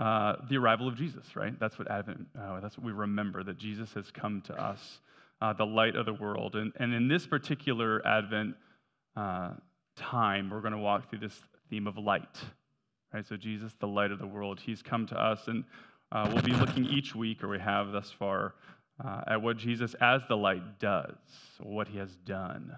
uh, 0.00 0.36
the 0.48 0.56
arrival 0.56 0.88
of 0.88 0.96
Jesus, 0.96 1.36
right? 1.36 1.60
That's 1.60 1.78
what 1.78 1.90
Advent, 1.90 2.26
uh, 2.40 2.58
that's 2.60 2.78
what 2.78 2.86
we 2.86 2.92
remember, 2.92 3.42
that 3.44 3.58
Jesus 3.58 3.92
has 3.92 4.10
come 4.10 4.40
to 4.46 4.54
us, 4.54 5.00
uh, 5.42 5.52
the 5.52 5.66
light 5.66 5.94
of 5.94 6.06
the 6.06 6.14
world. 6.14 6.56
And, 6.56 6.72
and 6.80 6.94
in 6.94 7.06
this 7.06 7.26
particular 7.26 8.04
Advent 8.06 8.54
uh, 9.14 9.50
time, 9.96 10.48
we're 10.48 10.62
going 10.62 10.72
to 10.72 10.78
walk 10.78 11.10
through 11.10 11.18
this 11.18 11.38
theme 11.68 11.86
of 11.86 11.98
light, 11.98 12.38
right? 13.12 13.26
So 13.26 13.36
Jesus, 13.36 13.74
the 13.78 13.86
light 13.86 14.10
of 14.10 14.18
the 14.18 14.26
world, 14.26 14.58
he's 14.58 14.80
come 14.80 15.06
to 15.08 15.20
us. 15.20 15.48
And 15.48 15.64
uh, 16.10 16.30
we'll 16.32 16.42
be 16.42 16.52
looking 16.52 16.86
each 16.86 17.14
week, 17.14 17.44
or 17.44 17.48
we 17.48 17.58
have 17.58 17.92
thus 17.92 18.10
far, 18.10 18.54
uh, 19.04 19.20
at 19.26 19.42
what 19.42 19.58
Jesus 19.58 19.94
as 20.00 20.22
the 20.28 20.36
light 20.36 20.78
does, 20.78 21.14
what 21.62 21.88
he 21.88 21.98
has 21.98 22.16
done. 22.24 22.74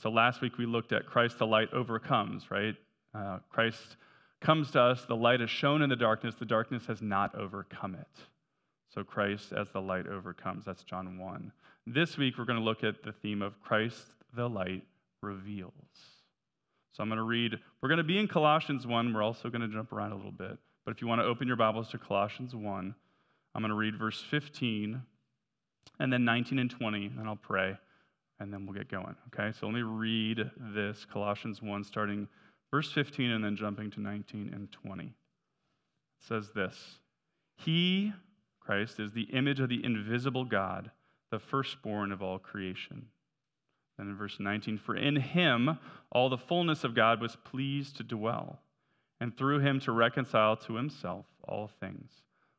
So 0.00 0.08
last 0.08 0.40
week 0.40 0.56
we 0.56 0.64
looked 0.64 0.92
at 0.92 1.04
Christ 1.04 1.38
the 1.38 1.46
light 1.46 1.68
overcomes, 1.74 2.50
right? 2.50 2.74
Christ 3.50 3.98
comes 4.42 4.70
to 4.72 4.80
us, 4.80 5.04
the 5.06 5.16
light 5.16 5.40
is 5.40 5.50
shown 5.50 5.82
in 5.82 5.88
the 5.88 5.96
darkness, 5.96 6.34
the 6.34 6.44
darkness 6.44 6.84
has 6.86 7.00
not 7.00 7.34
overcome 7.34 7.94
it. 7.94 8.06
So 8.94 9.02
Christ 9.02 9.52
as 9.52 9.68
the 9.70 9.80
light 9.80 10.06
overcomes. 10.06 10.64
That's 10.66 10.82
John 10.82 11.18
1. 11.18 11.52
This 11.86 12.18
week 12.18 12.36
we're 12.36 12.44
going 12.44 12.58
to 12.58 12.64
look 12.64 12.84
at 12.84 13.02
the 13.02 13.12
theme 13.12 13.40
of 13.40 13.60
Christ 13.62 14.02
the 14.36 14.48
light 14.48 14.82
reveals. 15.22 15.72
So 16.92 17.02
I'm 17.02 17.08
going 17.08 17.16
to 17.16 17.22
read, 17.22 17.58
we're 17.80 17.88
going 17.88 17.98
to 17.98 18.04
be 18.04 18.18
in 18.18 18.28
Colossians 18.28 18.86
1. 18.86 19.14
We're 19.14 19.22
also 19.22 19.48
going 19.48 19.62
to 19.62 19.68
jump 19.68 19.92
around 19.92 20.12
a 20.12 20.16
little 20.16 20.30
bit. 20.30 20.58
But 20.84 20.94
if 20.94 21.00
you 21.00 21.08
want 21.08 21.20
to 21.20 21.26
open 21.26 21.46
your 21.46 21.56
Bibles 21.56 21.88
to 21.90 21.98
Colossians 21.98 22.54
1, 22.54 22.94
I'm 23.54 23.62
going 23.62 23.70
to 23.70 23.76
read 23.76 23.98
verse 23.98 24.22
15 24.30 25.00
and 26.00 26.12
then 26.12 26.24
19 26.24 26.58
and 26.58 26.70
20, 26.70 27.12
and 27.18 27.28
I'll 27.28 27.36
pray, 27.36 27.76
and 28.40 28.52
then 28.52 28.66
we'll 28.66 28.74
get 28.74 28.90
going. 28.90 29.14
Okay? 29.28 29.56
So 29.58 29.66
let 29.66 29.74
me 29.74 29.82
read 29.82 30.50
this 30.74 31.06
Colossians 31.10 31.62
1, 31.62 31.84
starting 31.84 32.28
Verse 32.72 32.90
15 32.90 33.30
and 33.30 33.44
then 33.44 33.54
jumping 33.54 33.90
to 33.92 34.00
19 34.00 34.50
and 34.52 34.72
20. 34.72 35.04
It 35.04 35.12
says 36.18 36.50
this 36.54 36.98
He, 37.56 38.12
Christ, 38.60 38.98
is 38.98 39.12
the 39.12 39.28
image 39.32 39.60
of 39.60 39.68
the 39.68 39.84
invisible 39.84 40.44
God, 40.44 40.90
the 41.30 41.38
firstborn 41.38 42.10
of 42.10 42.22
all 42.22 42.38
creation. 42.38 43.06
Then 43.98 44.08
in 44.08 44.16
verse 44.16 44.40
19, 44.40 44.78
for 44.78 44.96
in 44.96 45.16
him 45.16 45.78
all 46.10 46.30
the 46.30 46.38
fullness 46.38 46.82
of 46.82 46.94
God 46.94 47.20
was 47.20 47.36
pleased 47.44 47.98
to 47.98 48.02
dwell, 48.02 48.58
and 49.20 49.36
through 49.36 49.60
him 49.60 49.78
to 49.80 49.92
reconcile 49.92 50.56
to 50.56 50.76
himself 50.76 51.26
all 51.46 51.68
things, 51.78 52.10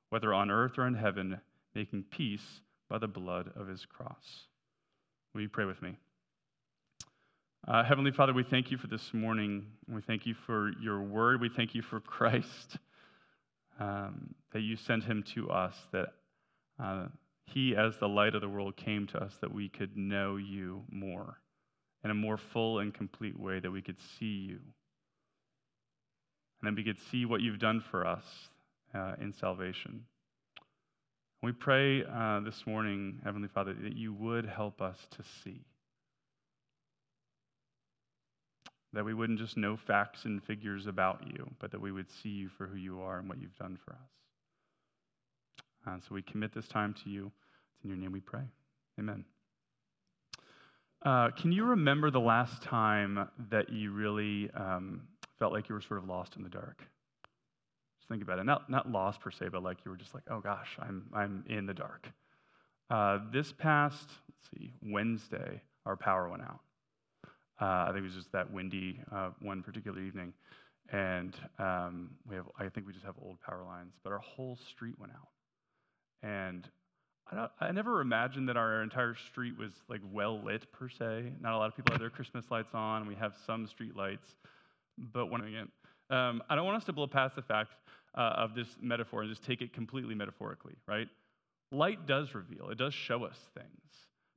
whether 0.09 0.31
on 0.31 0.51
earth 0.51 0.77
or 0.77 0.85
in 0.85 0.93
heaven, 0.93 1.41
making 1.73 2.03
peace 2.03 2.61
by 2.87 2.99
the 2.99 3.07
blood 3.07 3.51
of 3.55 3.67
his 3.67 3.83
cross. 3.85 4.45
Will 5.33 5.41
you 5.41 5.49
pray 5.49 5.65
with 5.65 5.81
me? 5.81 5.97
Uh, 7.65 7.81
Heavenly 7.81 8.11
Father, 8.11 8.33
we 8.33 8.43
thank 8.43 8.71
you 8.71 8.77
for 8.77 8.87
this 8.87 9.13
morning. 9.13 9.65
We 9.87 10.01
thank 10.01 10.25
you 10.25 10.33
for 10.45 10.73
your 10.81 11.01
word. 11.01 11.39
We 11.39 11.47
thank 11.47 11.73
you 11.73 11.81
for 11.81 11.99
Christ, 12.01 12.77
um, 13.79 14.35
that 14.51 14.59
you 14.59 14.75
sent 14.75 15.05
him 15.05 15.23
to 15.33 15.49
us, 15.49 15.73
that 15.93 16.09
uh, 16.77 17.05
he, 17.45 17.73
as 17.73 17.95
the 17.97 18.09
light 18.09 18.35
of 18.35 18.41
the 18.41 18.49
world, 18.49 18.75
came 18.75 19.07
to 19.07 19.23
us 19.23 19.31
that 19.39 19.53
we 19.53 19.69
could 19.69 19.95
know 19.95 20.35
you 20.35 20.83
more 20.91 21.39
in 22.03 22.11
a 22.11 22.13
more 22.13 22.37
full 22.37 22.79
and 22.79 22.93
complete 22.93 23.39
way, 23.39 23.61
that 23.61 23.71
we 23.71 23.81
could 23.81 24.01
see 24.19 24.25
you. 24.25 24.59
And 26.61 26.63
then 26.63 26.75
we 26.75 26.83
could 26.83 26.99
see 27.11 27.23
what 27.23 27.39
you've 27.39 27.59
done 27.59 27.81
for 27.89 28.05
us 28.05 28.25
uh, 28.93 29.13
in 29.21 29.31
salvation. 29.31 30.03
We 31.41 31.53
pray 31.53 32.03
uh, 32.03 32.41
this 32.41 32.67
morning, 32.67 33.21
Heavenly 33.23 33.47
Father, 33.47 33.73
that 33.83 33.95
you 33.95 34.13
would 34.15 34.45
help 34.45 34.81
us 34.81 34.97
to 35.11 35.23
see 35.45 35.61
that 38.93 39.03
we 39.03 39.13
wouldn't 39.13 39.39
just 39.39 39.57
know 39.57 39.75
facts 39.75 40.25
and 40.25 40.43
figures 40.43 40.87
about 40.87 41.23
you, 41.25 41.49
but 41.59 41.71
that 41.71 41.81
we 41.81 41.91
would 41.91 42.09
see 42.09 42.29
you 42.29 42.49
for 42.49 42.67
who 42.67 42.77
you 42.77 43.01
are 43.01 43.19
and 43.19 43.27
what 43.27 43.41
you've 43.41 43.57
done 43.57 43.77
for 43.83 43.93
us. 43.93 44.09
And 45.85 46.01
so 46.03 46.13
we 46.13 46.21
commit 46.21 46.53
this 46.53 46.67
time 46.67 46.95
to 47.03 47.09
you. 47.09 47.31
It's 47.75 47.83
in 47.83 47.89
your 47.89 47.97
name 47.97 48.11
we 48.11 48.19
pray. 48.19 48.43
Amen. 48.99 49.25
Uh, 51.03 51.31
can 51.31 51.51
you 51.51 51.65
remember 51.65 52.11
the 52.11 52.19
last 52.19 52.61
time 52.61 53.27
that 53.49 53.69
you 53.69 53.91
really 53.91 54.49
um, 54.51 55.01
felt 55.37 55.51
like 55.51 55.67
you 55.67 55.75
were 55.75 55.81
sort 55.81 55.99
of 55.99 56.07
lost 56.07 56.37
in 56.37 56.43
the 56.43 56.49
dark? 56.49 56.77
Just 57.97 58.07
think 58.07 58.21
about 58.21 58.39
it. 58.39 58.45
Not, 58.45 58.69
not 58.69 58.89
lost 58.89 59.19
per 59.19 59.31
se, 59.31 59.49
but 59.51 59.63
like 59.63 59.77
you 59.83 59.91
were 59.91 59.97
just 59.97 60.13
like, 60.13 60.23
oh 60.29 60.39
gosh, 60.39 60.77
I'm, 60.79 61.07
I'm 61.13 61.43
in 61.49 61.65
the 61.65 61.73
dark. 61.73 62.07
Uh, 62.89 63.19
this 63.33 63.51
past, 63.51 64.07
let's 64.29 64.49
see, 64.55 64.71
Wednesday, 64.81 65.61
our 65.85 65.97
power 65.97 66.29
went 66.29 66.43
out. 66.43 66.59
Uh, 67.63 67.85
I 67.87 67.91
think 67.93 67.99
it 67.99 68.03
was 68.03 68.15
just 68.15 68.31
that 68.33 68.51
windy 68.51 68.99
uh, 69.09 69.29
one 69.39 69.63
particular 69.63 70.01
evening. 70.01 70.33
And 70.91 71.33
um, 71.59 72.09
we 72.27 72.35
have, 72.35 72.45
I 72.59 72.67
think 72.67 72.85
we 72.85 72.91
just 72.91 73.05
have 73.05 73.15
old 73.23 73.39
power 73.39 73.63
lines, 73.63 73.93
but 74.03 74.11
our 74.11 74.19
whole 74.19 74.57
street 74.69 74.95
went 74.99 75.13
out. 75.13 75.29
And 76.29 76.67
I, 77.31 77.47
I, 77.61 77.71
never 77.71 78.01
imagined 78.01 78.49
that 78.49 78.57
our 78.57 78.83
entire 78.83 79.15
street 79.15 79.57
was 79.57 79.71
like 79.87 80.01
well 80.11 80.41
lit 80.43 80.69
per 80.73 80.89
se. 80.89 81.31
Not 81.39 81.53
a 81.53 81.57
lot 81.57 81.69
of 81.69 81.75
people 81.77 81.93
have 81.93 82.01
their 82.01 82.09
Christmas 82.09 82.43
lights 82.51 82.73
on. 82.73 83.07
We 83.07 83.15
have 83.15 83.33
some 83.45 83.65
street 83.65 83.95
lights, 83.95 84.27
but 84.97 85.27
when 85.27 85.41
again, 85.41 85.69
um, 86.09 86.43
I 86.49 86.55
don't 86.55 86.65
want 86.65 86.77
us 86.77 86.83
to 86.85 86.93
blow 86.93 87.07
past 87.07 87.37
the 87.37 87.43
fact 87.43 87.71
uh, 88.13 88.33
of 88.35 88.55
this 88.55 88.67
metaphor 88.81 89.21
and 89.21 89.29
just 89.29 89.45
take 89.45 89.61
it 89.61 89.71
completely 89.71 90.15
metaphorically, 90.15 90.75
right? 90.85 91.07
Light 91.71 92.07
does 92.07 92.35
reveal. 92.35 92.69
It 92.71 92.77
does 92.77 92.93
show 92.93 93.23
us 93.23 93.37
things. 93.55 93.69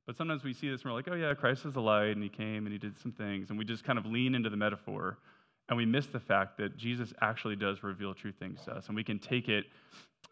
But 0.07 0.15
sometimes 0.15 0.43
we 0.43 0.53
see 0.53 0.69
this 0.69 0.81
and 0.81 0.89
we're 0.89 0.95
like, 0.95 1.09
oh, 1.11 1.15
yeah, 1.15 1.33
Christ 1.33 1.65
is 1.65 1.75
light 1.75 2.15
and 2.15 2.23
he 2.23 2.29
came 2.29 2.65
and 2.65 2.71
he 2.71 2.79
did 2.79 2.97
some 2.97 3.11
things. 3.11 3.49
And 3.49 3.59
we 3.59 3.65
just 3.65 3.83
kind 3.83 3.99
of 3.99 4.05
lean 4.05 4.33
into 4.33 4.49
the 4.49 4.57
metaphor 4.57 5.19
and 5.67 5.77
we 5.77 5.85
miss 5.85 6.07
the 6.07 6.19
fact 6.19 6.57
that 6.59 6.77
Jesus 6.77 7.13
actually 7.21 7.57
does 7.57 7.83
reveal 7.83 8.13
true 8.13 8.31
things 8.31 8.61
to 8.65 8.71
us. 8.71 8.87
And 8.87 8.95
we 8.95 9.03
can 9.03 9.19
take 9.19 9.49
it 9.49 9.65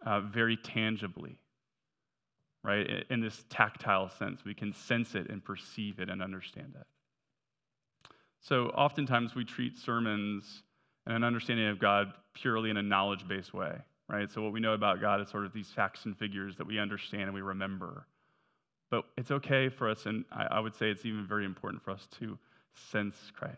uh, 0.06 0.22
very 0.22 0.56
tangibly, 0.56 1.38
right? 2.64 2.88
In 3.10 3.20
this 3.20 3.44
tactile 3.50 4.10
sense, 4.10 4.46
we 4.46 4.54
can 4.54 4.74
sense 4.74 5.14
it 5.14 5.30
and 5.30 5.44
perceive 5.44 6.00
it 6.00 6.10
and 6.10 6.24
understand 6.24 6.74
it. 6.80 6.88
So 8.40 8.68
oftentimes 8.68 9.36
we 9.36 9.44
treat 9.44 9.78
sermons 9.78 10.64
and 11.06 11.16
an 11.16 11.24
understanding 11.26 11.68
of 11.68 11.80
God 11.80 12.14
purely 12.34 12.70
in 12.70 12.78
a 12.78 12.84
knowledge 12.84 13.28
based 13.28 13.54
way, 13.54 13.76
right? 14.08 14.32
So 14.32 14.42
what 14.42 14.54
we 14.54 14.62
know 14.62 14.74
about 14.74 15.02
God 15.02 15.20
is 15.20 15.28
sort 15.28 15.46
of 15.46 15.52
these 15.52 15.70
facts 15.70 16.06
and 16.06 16.18
figures 16.18 16.56
that 16.56 16.68
we 16.68 16.80
understand 16.80 17.24
and 17.24 17.34
we 17.34 17.42
remember. 17.42 18.06
But 18.96 19.04
it's 19.18 19.32
okay 19.32 19.68
for 19.68 19.90
us, 19.90 20.06
and 20.06 20.24
I, 20.32 20.48
I 20.52 20.60
would 20.62 20.74
say 20.74 20.90
it's 20.90 21.06
even 21.06 21.28
very 21.28 21.44
important 21.44 21.84
for 21.84 21.92
us 21.92 22.08
to 22.20 22.38
sense 22.94 23.18
Christ, 23.38 23.58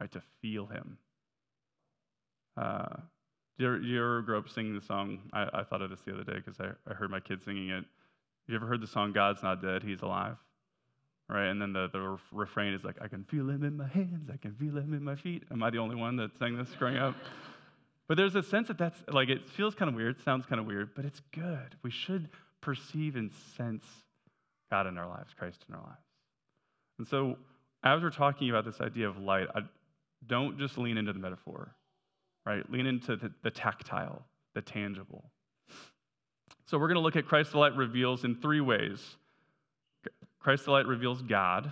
right? 0.00 0.10
To 0.10 0.22
feel 0.40 0.64
Him. 0.64 0.96
Uh, 2.56 2.96
do 3.58 3.64
you, 3.64 3.66
ever, 3.66 3.80
you 3.80 3.98
ever 3.98 4.22
grow 4.22 4.38
up 4.38 4.48
singing 4.48 4.74
the 4.74 4.80
song? 4.80 5.18
I, 5.34 5.48
I 5.52 5.64
thought 5.64 5.82
of 5.82 5.90
this 5.90 6.00
the 6.06 6.14
other 6.14 6.24
day 6.24 6.40
because 6.42 6.58
I, 6.60 6.70
I 6.90 6.94
heard 6.94 7.10
my 7.10 7.20
kids 7.20 7.44
singing 7.44 7.68
it. 7.68 7.84
You 8.46 8.54
ever 8.56 8.64
heard 8.64 8.80
the 8.80 8.86
song 8.86 9.12
"God's 9.12 9.42
Not 9.42 9.60
Dead, 9.60 9.82
He's 9.82 10.00
Alive"? 10.00 10.36
Right, 11.28 11.48
and 11.48 11.60
then 11.60 11.74
the, 11.74 11.88
the 11.92 12.18
refrain 12.32 12.72
is 12.72 12.84
like, 12.84 12.96
"I 13.02 13.08
can 13.08 13.24
feel 13.24 13.50
Him 13.50 13.64
in 13.64 13.76
my 13.76 13.88
hands, 13.88 14.30
I 14.32 14.38
can 14.38 14.54
feel 14.54 14.78
Him 14.78 14.94
in 14.94 15.04
my 15.04 15.16
feet." 15.16 15.42
Am 15.50 15.62
I 15.62 15.68
the 15.68 15.78
only 15.78 15.96
one 15.96 16.16
that 16.16 16.30
sang 16.38 16.56
this 16.56 16.70
growing 16.78 16.96
up? 16.96 17.14
But 18.08 18.16
there's 18.16 18.34
a 18.34 18.42
sense 18.42 18.68
that 18.68 18.76
that's 18.76 18.98
like 19.08 19.30
it 19.30 19.48
feels 19.48 19.74
kind 19.74 19.88
of 19.88 19.94
weird, 19.94 20.20
sounds 20.22 20.44
kind 20.44 20.60
of 20.60 20.66
weird, 20.66 20.90
but 20.94 21.06
it's 21.06 21.22
good. 21.32 21.76
We 21.82 21.90
should 21.90 22.28
perceive 22.60 23.16
and 23.16 23.30
sense 23.56 23.84
God 24.72 24.86
in 24.86 24.96
our 24.96 25.06
lives, 25.06 25.34
Christ 25.38 25.66
in 25.68 25.74
our 25.74 25.82
lives. 25.82 26.00
And 26.98 27.06
so, 27.06 27.36
as 27.84 28.00
we're 28.00 28.08
talking 28.08 28.48
about 28.48 28.64
this 28.64 28.80
idea 28.80 29.06
of 29.06 29.18
light, 29.18 29.46
I 29.54 29.60
don't 30.26 30.58
just 30.58 30.78
lean 30.78 30.96
into 30.96 31.12
the 31.12 31.18
metaphor, 31.18 31.74
right? 32.46 32.68
Lean 32.72 32.86
into 32.86 33.16
the, 33.16 33.30
the 33.42 33.50
tactile, 33.50 34.22
the 34.54 34.62
tangible. 34.62 35.24
So, 36.64 36.78
we're 36.78 36.88
going 36.88 36.96
to 36.96 37.02
look 37.02 37.16
at 37.16 37.26
Christ 37.26 37.52
the 37.52 37.58
light 37.58 37.76
reveals 37.76 38.24
in 38.24 38.34
three 38.36 38.62
ways 38.62 39.16
Christ 40.40 40.64
the 40.64 40.70
light 40.70 40.86
reveals 40.86 41.20
God, 41.20 41.70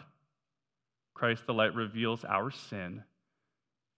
Christ 1.14 1.46
the 1.46 1.54
light 1.54 1.74
reveals 1.74 2.22
our 2.24 2.50
sin, 2.50 3.02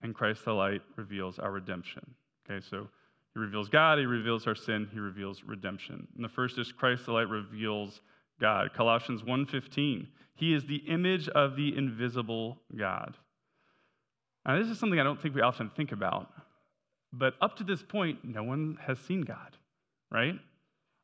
and 0.01 0.15
Christ 0.15 0.45
the 0.45 0.53
light 0.53 0.81
reveals 0.95 1.39
our 1.39 1.51
redemption. 1.51 2.15
Okay, 2.49 2.65
so 2.65 2.87
he 3.33 3.39
reveals 3.41 3.67
God, 3.67 3.99
he 3.99 4.05
reveals 4.05 4.47
our 4.47 4.55
sin, 4.55 4.87
he 4.93 4.99
reveals 4.99 5.43
redemption. 5.43 6.07
And 6.15 6.23
the 6.23 6.29
first 6.29 6.57
is 6.57 6.71
Christ 6.71 7.05
the 7.05 7.11
light 7.11 7.27
reveals 7.27 7.99
God. 8.39 8.73
Colossians 8.73 9.23
1:15. 9.23 10.07
He 10.35 10.53
is 10.53 10.65
the 10.65 10.77
image 10.87 11.29
of 11.29 11.55
the 11.55 11.75
invisible 11.77 12.61
God. 12.75 13.15
Now, 14.45 14.57
this 14.57 14.67
is 14.67 14.79
something 14.79 14.99
I 14.99 15.03
don't 15.03 15.21
think 15.21 15.35
we 15.35 15.41
often 15.41 15.69
think 15.69 15.91
about, 15.91 16.31
but 17.13 17.35
up 17.39 17.55
to 17.57 17.63
this 17.63 17.81
point, 17.81 18.25
no 18.25 18.43
one 18.43 18.77
has 18.81 18.99
seen 18.99 19.21
God, 19.21 19.57
right? 20.11 20.37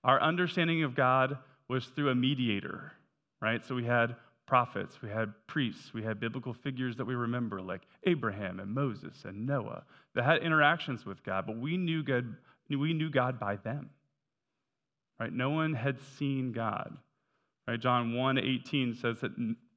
Our 0.04 0.22
understanding 0.22 0.84
of 0.84 0.96
God 0.96 1.38
was 1.68 1.86
through 1.88 2.10
a 2.10 2.16
mediator, 2.16 2.92
right? 3.42 3.64
So 3.64 3.76
we 3.76 3.86
had 3.86 4.16
prophets, 4.46 5.02
we 5.02 5.10
had 5.10 5.32
priests, 5.48 5.94
we 5.94 6.04
had 6.04 6.20
biblical 6.20 6.54
figures 6.54 6.98
that 6.98 7.06
we 7.06 7.16
remember, 7.16 7.62
like 7.62 7.84
Abraham 8.06 8.60
and 8.60 8.74
Moses 8.74 9.24
and 9.24 9.46
Noah, 9.46 9.84
that 10.16 10.26
had 10.26 10.42
interactions 10.42 11.06
with 11.06 11.24
God, 11.24 11.46
but 11.46 11.58
we 11.58 11.78
knew 11.78 12.04
God, 12.04 12.36
we 12.70 12.94
knew 12.94 13.10
God 13.10 13.40
by 13.40 13.58
them. 13.58 13.92
Right? 15.20 15.32
No 15.32 15.52
one 15.52 15.74
had 15.74 16.00
seen 16.18 16.52
God. 16.52 16.98
Right? 17.70 17.80
John 17.80 18.16
1 18.16 18.40
18 18.40 18.96
says 18.96 19.20
that, 19.22 19.32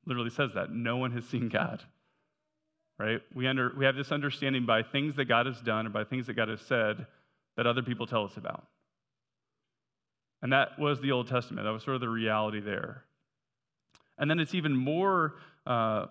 literally 0.06 0.30
says 0.30 0.52
that. 0.54 0.72
No 0.72 0.96
one 0.96 1.12
has 1.12 1.26
seen 1.26 1.50
God. 1.50 1.82
Right? 2.98 3.20
We, 3.34 3.46
under, 3.46 3.70
we 3.76 3.84
have 3.84 3.96
this 3.96 4.10
understanding 4.10 4.64
by 4.64 4.82
things 4.82 5.16
that 5.16 5.26
God 5.26 5.44
has 5.44 5.60
done 5.60 5.86
or 5.86 5.90
by 5.90 6.04
things 6.04 6.26
that 6.28 6.32
God 6.32 6.48
has 6.48 6.62
said 6.62 7.06
that 7.58 7.66
other 7.66 7.82
people 7.82 8.06
tell 8.06 8.24
us 8.24 8.38
about. 8.38 8.64
And 10.40 10.54
that 10.54 10.78
was 10.78 11.02
the 11.02 11.12
Old 11.12 11.28
Testament. 11.28 11.66
That 11.66 11.70
was 11.72 11.82
sort 11.82 11.96
of 11.96 12.00
the 12.00 12.08
reality 12.08 12.60
there. 12.60 13.04
And 14.16 14.30
then 14.30 14.40
it's 14.40 14.54
even 14.54 14.74
more 14.74 15.34
uh, 15.66 16.06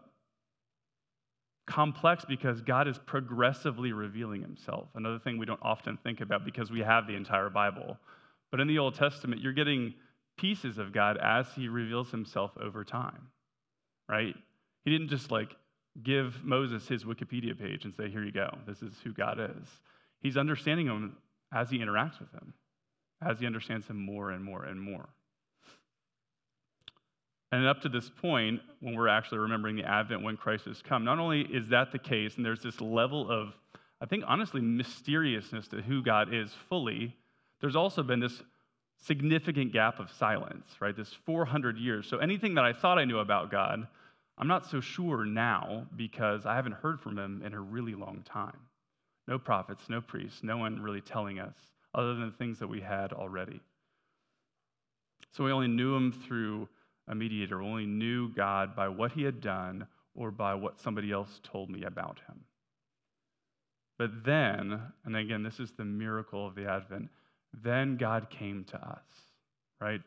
complex 1.65 2.25
because 2.25 2.61
God 2.61 2.87
is 2.87 2.99
progressively 3.07 3.91
revealing 3.91 4.43
himself. 4.43 4.87
Another 4.93 5.17
thing 5.17 5.39
we 5.39 5.47
don't 5.47 5.59
often 5.63 5.97
think 6.03 6.21
about 6.21 6.45
because 6.45 6.69
we 6.69 6.81
have 6.81 7.07
the 7.07 7.15
entire 7.15 7.49
Bible. 7.49 7.97
But 8.51 8.59
in 8.59 8.67
the 8.67 8.77
Old 8.77 8.93
Testament, 8.93 9.41
you're 9.41 9.53
getting 9.53 9.95
pieces 10.37 10.77
of 10.77 10.93
God 10.93 11.17
as 11.17 11.47
he 11.55 11.67
reveals 11.67 12.11
himself 12.11 12.51
over 12.59 12.83
time, 12.83 13.27
right? 14.09 14.35
He 14.83 14.91
didn't 14.91 15.09
just 15.09 15.31
like 15.31 15.55
give 16.01 16.43
Moses 16.43 16.87
his 16.87 17.03
Wikipedia 17.03 17.57
page 17.57 17.85
and 17.85 17.93
say, 17.93 18.09
here 18.09 18.23
you 18.23 18.31
go, 18.31 18.49
this 18.65 18.81
is 18.81 18.93
who 19.03 19.13
God 19.13 19.39
is. 19.39 19.67
He's 20.21 20.37
understanding 20.37 20.87
him 20.87 21.17
as 21.53 21.69
he 21.69 21.79
interacts 21.79 22.19
with 22.19 22.31
him, 22.31 22.53
as 23.25 23.39
he 23.39 23.45
understands 23.45 23.87
him 23.87 23.97
more 23.97 24.31
and 24.31 24.43
more 24.43 24.63
and 24.63 24.81
more. 24.81 25.09
And 27.51 27.67
up 27.67 27.81
to 27.81 27.89
this 27.89 28.09
point, 28.09 28.61
when 28.79 28.95
we're 28.95 29.09
actually 29.09 29.39
remembering 29.39 29.75
the 29.75 29.83
Advent 29.83 30.23
when 30.23 30.37
Christ 30.37 30.65
has 30.65 30.81
come, 30.81 31.03
not 31.03 31.19
only 31.19 31.41
is 31.41 31.67
that 31.67 31.91
the 31.91 31.99
case, 31.99 32.37
and 32.37 32.45
there's 32.45 32.63
this 32.63 32.79
level 32.79 33.29
of, 33.29 33.53
I 33.99 34.05
think, 34.05 34.23
honestly, 34.25 34.61
mysteriousness 34.61 35.67
to 35.69 35.81
who 35.81 36.01
God 36.01 36.33
is 36.33 36.53
fully, 36.69 37.17
there's 37.59 37.75
also 37.75 38.03
been 38.03 38.21
this 38.21 38.41
significant 39.01 39.73
gap 39.73 39.99
of 39.99 40.11
silence, 40.11 40.67
right? 40.79 40.95
This 40.95 41.13
400 41.25 41.77
years. 41.77 42.07
So 42.07 42.17
anything 42.17 42.55
that 42.55 42.63
I 42.63 42.73
thought 42.73 42.99
I 42.99 43.05
knew 43.05 43.19
about 43.19 43.51
God, 43.51 43.87
I'm 44.37 44.47
not 44.47 44.65
so 44.65 44.79
sure 44.79 45.25
now 45.25 45.87
because 45.95 46.45
I 46.45 46.55
haven't 46.55 46.73
heard 46.73 47.01
from 47.01 47.17
him 47.17 47.41
in 47.45 47.53
a 47.53 47.59
really 47.59 47.95
long 47.95 48.23
time. 48.23 48.57
No 49.27 49.37
prophets, 49.37 49.83
no 49.89 50.01
priests, 50.01 50.43
no 50.43 50.57
one 50.57 50.81
really 50.81 51.01
telling 51.01 51.39
us 51.39 51.55
other 51.93 52.15
than 52.15 52.31
things 52.31 52.59
that 52.59 52.67
we 52.67 52.81
had 52.81 53.11
already. 53.11 53.59
So 55.31 55.43
we 55.43 55.51
only 55.51 55.67
knew 55.67 55.95
him 55.95 56.11
through 56.11 56.67
a 57.07 57.15
mediator, 57.15 57.59
we 57.59 57.65
only 57.65 57.85
knew 57.85 58.29
God 58.29 58.75
by 58.75 58.87
what 58.87 59.11
he 59.11 59.23
had 59.23 59.41
done 59.41 59.87
or 60.15 60.31
by 60.31 60.53
what 60.53 60.79
somebody 60.79 61.11
else 61.11 61.39
told 61.43 61.69
me 61.69 61.83
about 61.83 62.19
him. 62.27 62.41
But 63.97 64.23
then, 64.23 64.81
and 65.05 65.15
again, 65.15 65.43
this 65.43 65.59
is 65.59 65.71
the 65.71 65.85
miracle 65.85 66.45
of 66.45 66.55
the 66.55 66.69
Advent, 66.69 67.09
then 67.53 67.97
God 67.97 68.29
came 68.29 68.63
to 68.65 68.77
us, 68.77 69.03
right? 69.79 70.01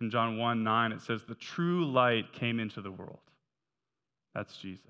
In 0.00 0.10
John 0.10 0.38
1 0.38 0.62
9, 0.62 0.92
it 0.92 1.00
says, 1.00 1.22
The 1.26 1.34
true 1.34 1.90
light 1.90 2.32
came 2.32 2.60
into 2.60 2.80
the 2.80 2.90
world. 2.90 3.18
That's 4.34 4.56
Jesus, 4.58 4.84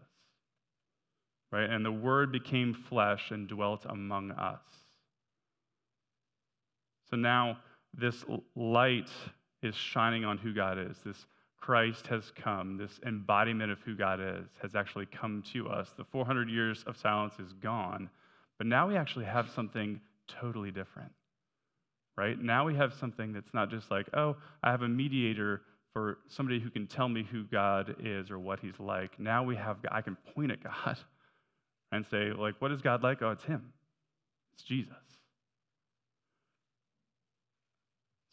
right? 1.53 1.71
And 1.71 1.85
the 1.85 1.93
Word 1.93 2.33
became 2.33 2.75
flesh 2.75 3.31
and 3.31 3.49
dwelt 3.49 3.87
among 3.89 4.33
us. 4.33 4.61
So 7.09 7.17
now 7.17 7.59
this 7.95 8.25
light 8.57 9.11
is 9.63 9.75
shining 9.75 10.25
on 10.25 10.39
who 10.39 10.53
God 10.53 10.79
is. 10.79 10.97
This 11.05 11.27
Christ 11.61 12.07
has 12.09 12.33
come, 12.37 12.77
this 12.77 13.01
embodiment 13.07 13.73
of 13.73 13.81
who 13.81 13.97
God 13.97 14.21
is, 14.21 14.49
has 14.61 14.75
actually 14.75 15.07
come 15.07 15.43
to 15.53 15.69
us. 15.69 15.89
The 15.97 16.05
400 16.05 16.49
years 16.51 16.85
of 16.87 16.97
silence 16.97 17.35
is 17.39 17.53
gone, 17.55 18.11
but 18.59 18.67
now 18.67 18.87
we 18.89 18.97
actually 18.97 19.25
have 19.25 19.49
something 19.51 20.01
totally 20.29 20.71
different 20.71 21.13
right? 22.17 22.41
Now 22.41 22.67
we 22.67 22.75
have 22.77 22.95
something 22.95 23.33
that's 23.33 23.53
not 23.53 23.71
just 23.71 23.91
like, 23.91 24.07
oh, 24.15 24.37
I 24.63 24.71
have 24.71 24.83
a 24.83 24.89
mediator 24.89 25.63
for 25.93 26.19
somebody 26.29 26.61
who 26.61 26.71
can 26.71 26.87
tell 26.87 27.09
me 27.09 27.27
who 27.31 27.45
God 27.45 27.97
is 28.01 28.31
or 28.31 28.39
what 28.39 28.61
he's 28.61 28.79
like. 28.79 29.19
Now 29.19 29.45
we 29.45 29.57
have, 29.57 29.79
I 29.91 30.03
can 30.03 30.17
point 30.35 30.53
at 30.53 30.63
God 30.63 30.99
and 31.93 32.05
say, 32.11 32.33
like, 32.33 32.55
what 32.61 32.73
is 32.73 32.83
God 32.83 33.03
like? 33.03 33.23
Oh, 33.23 33.31
it's 33.31 33.45
him. 33.45 33.73
It's 34.55 34.65
Jesus. 34.65 34.93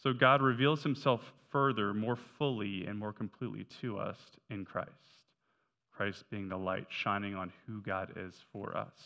So 0.01 0.12
God 0.12 0.41
reveals 0.41 0.83
himself 0.83 1.21
further, 1.51 1.94
more 1.94 2.18
fully, 2.38 2.86
and 2.86 3.00
more 3.00 3.13
completely 3.13 3.65
to 3.81 3.97
us 3.97 4.18
in 4.50 4.65
Christ. 4.65 4.89
Christ 5.95 6.25
being 6.29 6.50
the 6.50 6.57
light 6.57 6.88
shining 6.89 7.36
on 7.36 7.51
who 7.65 7.81
God 7.81 8.13
is 8.18 8.33
for 8.51 8.75
us. 8.75 8.97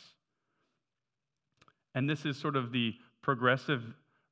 And 1.94 2.09
this 2.09 2.25
is 2.25 2.38
sort 2.38 2.56
of 2.56 2.71
the 2.71 2.95
progressive 3.21 3.83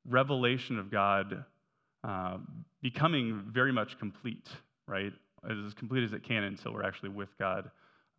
revelation 0.07 0.77
of 0.79 0.91
God 0.91 1.43
uh, 2.03 2.37
becoming 2.81 3.43
very 3.51 3.71
much 3.71 3.97
complete, 3.99 4.47
right? 4.87 5.13
As 5.49 5.73
complete 5.73 6.03
as 6.03 6.13
it 6.13 6.23
can 6.23 6.43
until 6.43 6.73
we're 6.73 6.83
actually 6.83 7.09
with 7.09 7.29
God 7.39 7.69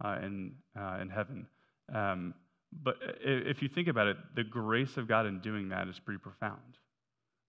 uh, 0.05 0.19
in, 0.23 0.53
uh, 0.79 0.99
in 1.01 1.09
heaven. 1.09 1.47
Um, 1.95 2.35
but 2.83 2.97
if 3.21 3.63
you 3.63 3.69
think 3.69 3.89
about 3.89 4.09
it, 4.09 4.17
the 4.35 4.45
grace 4.45 4.97
of 4.97 5.09
God 5.09 5.27
in 5.27 5.41
doing 5.41 5.69
that 5.69 5.89
is 5.89 5.99
pretty 5.99 6.19
profound, 6.19 6.79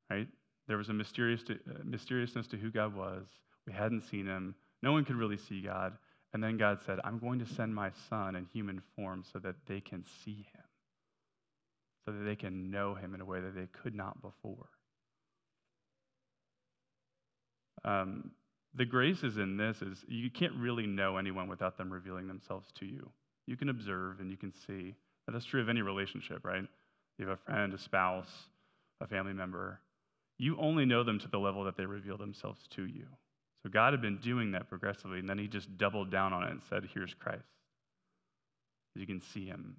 right? 0.09 0.27
There 0.67 0.77
was 0.77 0.89
a 0.89 0.93
mysterious 0.93 1.43
to, 1.43 1.53
uh, 1.53 1.79
mysteriousness 1.83 2.47
to 2.47 2.57
who 2.57 2.71
God 2.71 2.95
was. 2.95 3.25
We 3.65 3.73
hadn't 3.73 4.03
seen 4.03 4.25
him. 4.25 4.55
No 4.83 4.91
one 4.91 5.05
could 5.05 5.15
really 5.15 5.37
see 5.37 5.61
God. 5.61 5.97
And 6.33 6.43
then 6.43 6.57
God 6.57 6.79
said, 6.85 6.99
I'm 7.03 7.19
going 7.19 7.39
to 7.39 7.45
send 7.45 7.73
my 7.73 7.89
son 8.09 8.35
in 8.35 8.45
human 8.45 8.81
form 8.95 9.23
so 9.31 9.39
that 9.39 9.55
they 9.67 9.79
can 9.79 10.03
see 10.23 10.45
him 10.53 10.66
so 12.07 12.13
that 12.13 12.23
they 12.23 12.37
can 12.37 12.71
know 12.71 12.95
him 12.95 13.13
in 13.13 13.19
a 13.19 13.25
way 13.25 13.41
that 13.41 13.53
they 13.53 13.67
could 13.83 13.93
not 13.93 14.21
before. 14.21 14.69
Um, 17.83 18.31
the 18.73 18.85
grace 18.85 19.23
is 19.23 19.37
in 19.37 19.57
this 19.57 19.81
is 19.81 20.05
you 20.07 20.31
can't 20.31 20.53
really 20.55 20.87
know 20.87 21.17
anyone 21.17 21.49
without 21.49 21.77
them 21.77 21.91
revealing 21.91 22.27
themselves 22.27 22.69
to 22.79 22.85
you. 22.85 23.11
You 23.45 23.57
can 23.57 23.67
observe 23.67 24.21
and 24.21 24.31
you 24.31 24.37
can 24.37 24.53
see. 24.65 24.95
That's 25.27 25.43
true 25.43 25.61
of 25.61 25.67
any 25.67 25.81
relationship, 25.81 26.45
right? 26.45 26.63
You 27.17 27.27
have 27.27 27.37
a 27.37 27.51
friend, 27.51 27.73
a 27.73 27.77
spouse, 27.77 28.31
a 29.01 29.07
family 29.07 29.33
member. 29.33 29.81
You 30.37 30.55
only 30.61 30.85
know 30.85 31.03
them 31.03 31.19
to 31.19 31.27
the 31.27 31.39
level 31.39 31.65
that 31.65 31.75
they 31.75 31.85
reveal 31.85 32.17
themselves 32.17 32.61
to 32.75 32.85
you. 32.85 33.07
So 33.63 33.69
God 33.69 33.91
had 33.91 34.01
been 34.01 34.19
doing 34.19 34.51
that 34.51 34.69
progressively, 34.69 35.19
and 35.19 35.29
then 35.29 35.37
He 35.37 35.47
just 35.47 35.77
doubled 35.77 36.09
down 36.09 36.31
on 36.31 36.43
it 36.43 36.51
and 36.51 36.61
said, 36.69 36.87
Here's 36.93 37.13
Christ. 37.13 37.43
You 38.95 39.05
can 39.05 39.21
see 39.33 39.45
Him, 39.45 39.75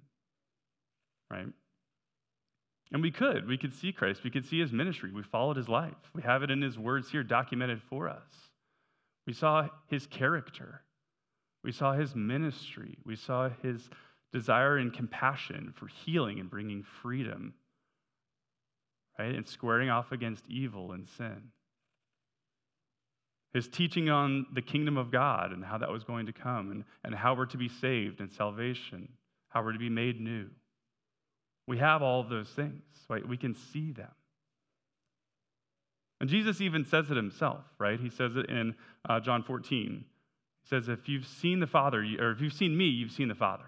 right? 1.31 1.47
And 2.91 3.01
we 3.01 3.11
could. 3.11 3.47
We 3.47 3.57
could 3.57 3.73
see 3.73 3.91
Christ. 3.91 4.23
We 4.23 4.31
could 4.31 4.45
see 4.45 4.59
his 4.59 4.71
ministry. 4.71 5.11
We 5.11 5.21
followed 5.21 5.57
his 5.57 5.69
life. 5.69 5.93
We 6.13 6.23
have 6.23 6.41
it 6.41 6.49
in 6.49 6.61
his 6.61 6.77
words 6.77 7.11
here 7.11 7.23
documented 7.23 7.81
for 7.83 8.09
us. 8.09 8.49
We 9.27 9.33
saw 9.33 9.67
his 9.87 10.07
character. 10.07 10.81
We 11.63 11.71
saw 11.71 11.93
his 11.93 12.15
ministry. 12.15 12.97
We 13.05 13.15
saw 13.15 13.49
his 13.61 13.89
desire 14.31 14.77
and 14.77 14.93
compassion 14.93 15.73
for 15.77 15.87
healing 15.87 16.39
and 16.39 16.49
bringing 16.49 16.83
freedom, 17.01 17.53
right? 19.17 19.35
And 19.35 19.47
squaring 19.47 19.89
off 19.89 20.11
against 20.11 20.43
evil 20.47 20.93
and 20.93 21.07
sin. 21.17 21.51
His 23.53 23.67
teaching 23.67 24.09
on 24.09 24.45
the 24.53 24.61
kingdom 24.61 24.97
of 24.97 25.11
God 25.11 25.51
and 25.51 25.65
how 25.65 25.79
that 25.79 25.91
was 25.91 26.03
going 26.03 26.27
to 26.27 26.33
come 26.33 26.71
and, 26.71 26.83
and 27.03 27.15
how 27.15 27.35
we're 27.35 27.47
to 27.47 27.57
be 27.57 27.69
saved 27.69 28.19
and 28.19 28.31
salvation, 28.31 29.09
how 29.49 29.63
we're 29.63 29.73
to 29.73 29.79
be 29.79 29.89
made 29.89 30.21
new. 30.21 30.47
We 31.69 31.77
have 31.77 32.01
all 32.01 32.19
of 32.19 32.29
those 32.29 32.49
things, 32.49 32.81
right? 33.09 33.25
We 33.25 33.37
can 33.37 33.53
see 33.53 33.91
them. 33.91 34.09
And 36.19 36.27
Jesus 36.27 36.61
even 36.61 36.83
says 36.83 37.11
it 37.11 37.15
himself, 37.15 37.63
right? 37.77 37.99
He 37.99 38.09
says 38.09 38.35
it 38.35 38.49
in 38.49 38.73
uh, 39.07 39.19
John 39.19 39.43
14. 39.43 40.03
He 40.63 40.67
says, 40.67 40.89
If 40.89 41.07
you've 41.07 41.27
seen 41.27 41.59
the 41.59 41.67
Father, 41.67 42.03
or 42.19 42.31
if 42.31 42.41
you've 42.41 42.53
seen 42.53 42.75
me, 42.75 42.85
you've 42.85 43.11
seen 43.11 43.27
the 43.27 43.35
Father. 43.35 43.65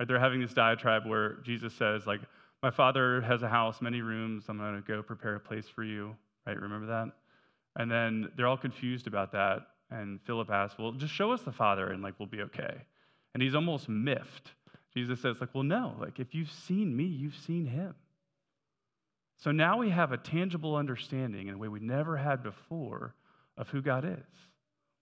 Right? 0.00 0.08
They're 0.08 0.18
having 0.18 0.40
this 0.40 0.52
diatribe 0.52 1.06
where 1.06 1.34
Jesus 1.44 1.72
says, 1.72 2.04
like, 2.04 2.20
my 2.64 2.72
Father 2.72 3.20
has 3.20 3.44
a 3.44 3.48
house, 3.48 3.80
many 3.80 4.02
rooms. 4.02 4.46
I'm 4.48 4.58
going 4.58 4.74
to 4.74 4.82
go 4.82 5.04
prepare 5.04 5.36
a 5.36 5.40
place 5.40 5.68
for 5.68 5.84
you. 5.84 6.16
Right? 6.48 6.60
Remember 6.60 6.88
that? 6.88 7.12
And 7.76 7.88
then 7.88 8.28
they're 8.36 8.48
all 8.48 8.56
confused 8.56 9.06
about 9.06 9.30
that. 9.32 9.68
And 9.88 10.20
Philip 10.22 10.50
asks, 10.50 10.76
Well, 10.80 10.90
just 10.90 11.14
show 11.14 11.30
us 11.30 11.42
the 11.42 11.52
Father 11.52 11.92
and 11.92 12.02
like 12.02 12.14
we'll 12.18 12.26
be 12.26 12.42
okay. 12.42 12.82
And 13.34 13.42
he's 13.42 13.54
almost 13.54 13.88
miffed 13.88 14.50
Jesus 14.94 15.20
says, 15.20 15.36
like, 15.40 15.54
well, 15.54 15.64
no, 15.64 15.94
like 16.00 16.18
if 16.18 16.34
you've 16.34 16.50
seen 16.50 16.96
me, 16.96 17.04
you've 17.04 17.36
seen 17.36 17.66
him. 17.66 17.94
So 19.38 19.52
now 19.52 19.78
we 19.78 19.90
have 19.90 20.12
a 20.12 20.18
tangible 20.18 20.76
understanding 20.76 21.48
in 21.48 21.54
a 21.54 21.58
way 21.58 21.68
we 21.68 21.80
never 21.80 22.16
had 22.16 22.42
before 22.42 23.14
of 23.56 23.68
who 23.68 23.80
God 23.80 24.04
is. 24.04 24.36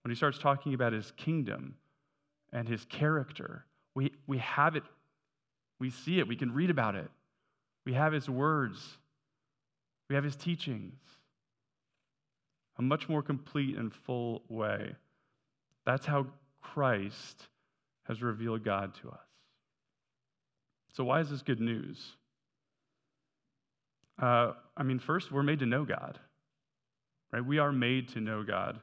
When 0.02 0.10
he 0.10 0.14
starts 0.14 0.38
talking 0.38 0.74
about 0.74 0.92
his 0.92 1.10
kingdom 1.16 1.74
and 2.52 2.68
his 2.68 2.84
character, 2.84 3.64
we, 3.94 4.12
we 4.26 4.38
have 4.38 4.76
it, 4.76 4.84
we 5.80 5.90
see 5.90 6.18
it, 6.20 6.28
we 6.28 6.36
can 6.36 6.52
read 6.52 6.70
about 6.70 6.94
it. 6.94 7.10
We 7.84 7.94
have 7.94 8.12
his 8.12 8.28
words, 8.28 8.98
we 10.08 10.14
have 10.14 10.24
his 10.24 10.36
teachings. 10.36 10.98
A 12.78 12.82
much 12.82 13.08
more 13.08 13.22
complete 13.22 13.76
and 13.76 13.92
full 13.92 14.42
way. 14.48 14.94
That's 15.84 16.06
how 16.06 16.26
Christ 16.62 17.48
has 18.04 18.22
revealed 18.22 18.62
God 18.62 18.94
to 19.02 19.08
us. 19.08 19.27
So, 20.98 21.04
why 21.04 21.20
is 21.20 21.30
this 21.30 21.42
good 21.42 21.60
news? 21.60 21.96
Uh, 24.20 24.54
I 24.76 24.82
mean, 24.82 24.98
first, 24.98 25.30
we're 25.30 25.44
made 25.44 25.60
to 25.60 25.66
know 25.66 25.84
God, 25.84 26.18
right? 27.32 27.46
We 27.46 27.60
are 27.60 27.70
made 27.70 28.08
to 28.14 28.20
know 28.20 28.42
God. 28.42 28.80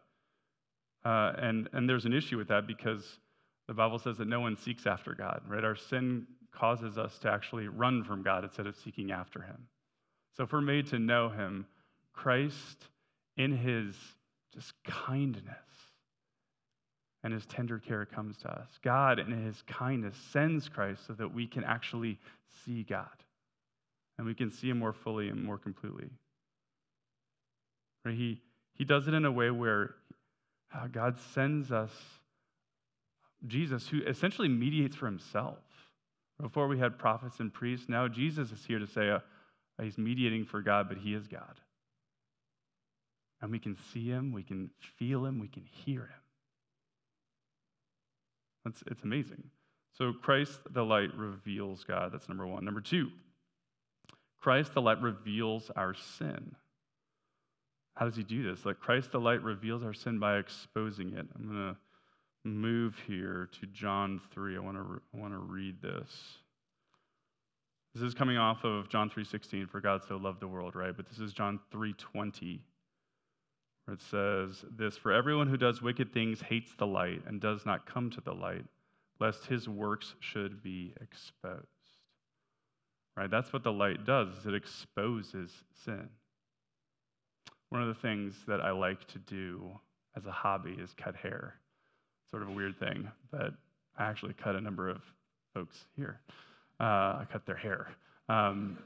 Uh, 1.04 1.34
and, 1.38 1.68
and 1.74 1.90
there's 1.90 2.06
an 2.06 2.14
issue 2.14 2.38
with 2.38 2.48
that 2.48 2.68
because 2.68 3.20
the 3.68 3.74
Bible 3.74 4.00
says 4.00 4.18
that 4.20 4.30
no 4.30 4.40
one 4.40 4.56
seeks 4.56 4.88
after 4.88 5.14
God, 5.14 5.42
right? 5.46 5.66
Our 5.66 5.76
sin 5.76 6.26
causes 6.54 6.98
us 6.98 7.20
to 7.20 7.30
actually 7.30 7.68
run 7.68 8.02
from 8.06 8.24
God 8.24 8.46
instead 8.46 8.66
of 8.66 8.78
seeking 8.78 9.12
after 9.12 9.42
Him. 9.42 9.68
So 10.38 10.44
if 10.44 10.54
we're 10.54 10.62
made 10.62 10.88
to 10.92 11.00
know 11.00 11.28
Him, 11.28 11.66
Christ, 12.14 12.88
in 13.36 13.58
His 13.58 13.94
just 14.54 14.72
kindness 14.86 15.44
and 17.26 17.34
His 17.34 17.46
tender 17.48 17.80
care, 17.80 18.06
comes 18.06 18.38
to 18.38 18.50
us. 18.50 18.70
God, 18.84 19.18
in 19.20 19.44
His 19.44 19.64
kindness, 19.64 20.16
sends 20.32 20.70
Christ 20.70 21.08
so 21.08 21.14
that 21.14 21.34
we 21.34 21.48
can 21.48 21.64
actually 21.64 22.20
see 22.64 22.84
God 22.84 23.08
and 24.18 24.28
we 24.28 24.36
can 24.36 24.52
see 24.52 24.70
Him 24.70 24.80
more 24.80 24.94
fully 24.94 25.28
and 25.30 25.44
more 25.44 25.58
completely. 25.58 26.10
Right? 28.06 28.16
He, 28.16 28.42
he 28.76 28.86
does 28.86 29.08
it 29.08 29.16
in 29.16 29.26
a 29.26 29.32
way 29.32 29.50
where 29.50 29.96
uh, 30.74 30.86
God 30.88 31.18
sends 31.34 31.72
us 31.72 31.90
Jesus, 33.48 33.88
who 33.88 34.02
essentially 34.04 34.48
mediates 34.48 34.96
for 34.96 35.06
himself. 35.06 35.58
Before 36.40 36.68
we 36.68 36.78
had 36.78 37.00
prophets 37.00 37.40
and 37.40 37.54
priests, 37.54 37.88
now 37.90 38.08
Jesus 38.08 38.52
is 38.52 38.64
here 38.66 38.80
to 38.80 38.88
say 38.88 39.10
uh, 39.10 39.20
he's 39.82 39.98
mediating 39.98 40.46
for 40.46 40.62
God, 40.62 40.90
but 40.90 40.98
he 40.98 41.14
is 41.14 41.28
God. 41.28 41.60
And 43.42 43.52
we 43.52 43.60
can 43.60 43.76
see 43.94 44.08
him, 44.08 44.32
we 44.32 44.44
can 44.44 44.70
feel 44.98 45.26
him, 45.26 45.40
we 45.40 45.48
can 45.48 45.64
hear 45.64 46.02
him. 46.02 46.25
That's, 48.66 48.84
it's 48.88 49.04
amazing. 49.04 49.44
So, 49.94 50.12
Christ 50.12 50.60
the 50.72 50.84
light 50.84 51.16
reveals 51.16 51.86
God. 51.86 52.12
That's 52.12 52.28
number 52.28 52.46
one. 52.46 52.66
Number 52.66 52.82
two, 52.82 53.10
Christ 54.42 54.74
the 54.74 54.82
light 54.82 55.02
reveals 55.02 55.72
our 55.76 55.94
sin. 55.94 56.56
How 57.96 58.06
does 58.06 58.16
he 58.16 58.24
do 58.24 58.44
this? 58.44 58.66
Like 58.66 58.80
Christ 58.80 59.12
the 59.12 59.20
light 59.20 59.42
reveals 59.42 59.84
our 59.84 59.94
sin 59.94 60.20
by 60.20 60.38
exposing 60.38 61.14
it. 61.14 61.26
I'm 61.34 61.48
going 61.48 61.74
to 61.74 61.78
move 62.44 62.96
here 63.08 63.50
to 63.60 63.66
John 63.68 64.22
3. 64.34 64.58
I 64.58 64.60
want 64.60 64.78
to 64.78 65.02
I 65.14 65.18
want 65.18 65.34
to 65.34 65.40
read 65.40 65.82
this. 65.82 66.38
This 67.94 68.04
is 68.04 68.14
coming 68.14 68.38
off 68.38 68.66
of 68.66 68.90
John 68.90 69.10
3:16 69.10 69.70
for 69.70 69.80
God 69.80 70.02
so 70.06 70.18
loved 70.18 70.42
the 70.42 70.48
world, 70.48 70.76
right? 70.76 70.96
But 70.96 71.08
this 71.08 71.20
is 71.20 71.32
John 71.32 71.60
3:20 71.72 72.60
where 73.86 73.96
it 73.96 74.02
says 74.02 74.66
this 74.78 74.98
for 74.98 75.12
everyone 75.12 75.48
who 75.48 75.58
does 75.58 75.82
wicked 75.82 76.14
things 76.14 76.42
hates 76.42 76.74
the 76.78 76.88
light 76.88 77.22
and 77.28 77.40
does 77.40 77.66
not 77.66 77.86
come 77.86 78.10
to 78.12 78.22
the 78.22 78.34
light 78.34 78.66
lest 79.20 79.46
his 79.46 79.70
works 79.70 80.14
should 80.20 80.62
be 80.62 80.94
exposed. 81.02 81.66
Right? 83.16 83.32
That's 83.32 83.54
what 83.54 83.64
the 83.64 83.72
light 83.72 84.06
does. 84.06 84.28
Is 84.40 84.46
it 84.46 84.54
exposes 84.54 85.52
sin. 85.86 86.10
One 87.70 87.82
of 87.82 87.88
the 87.88 88.02
things 88.02 88.36
that 88.48 88.60
I 88.60 88.72
like 88.72 89.08
to 89.08 89.20
do 89.20 89.80
as 90.18 90.26
a 90.26 90.32
hobby 90.32 90.76
is 90.80 90.94
cut 90.98 91.16
hair 91.16 91.56
sort 92.30 92.44
of 92.44 92.50
a 92.50 92.52
weird 92.52 92.78
thing, 92.78 93.10
but 93.32 93.54
I 93.98 94.04
actually 94.06 94.34
cut 94.34 94.56
a 94.56 94.62
number 94.62 94.90
of 94.90 95.02
folks 95.54 95.86
here. 95.96 96.20
Uh, 96.82 96.84
I 96.84 97.26
cut 97.32 97.46
their 97.46 97.56
hair. 97.56 97.88
Um, 98.28 98.78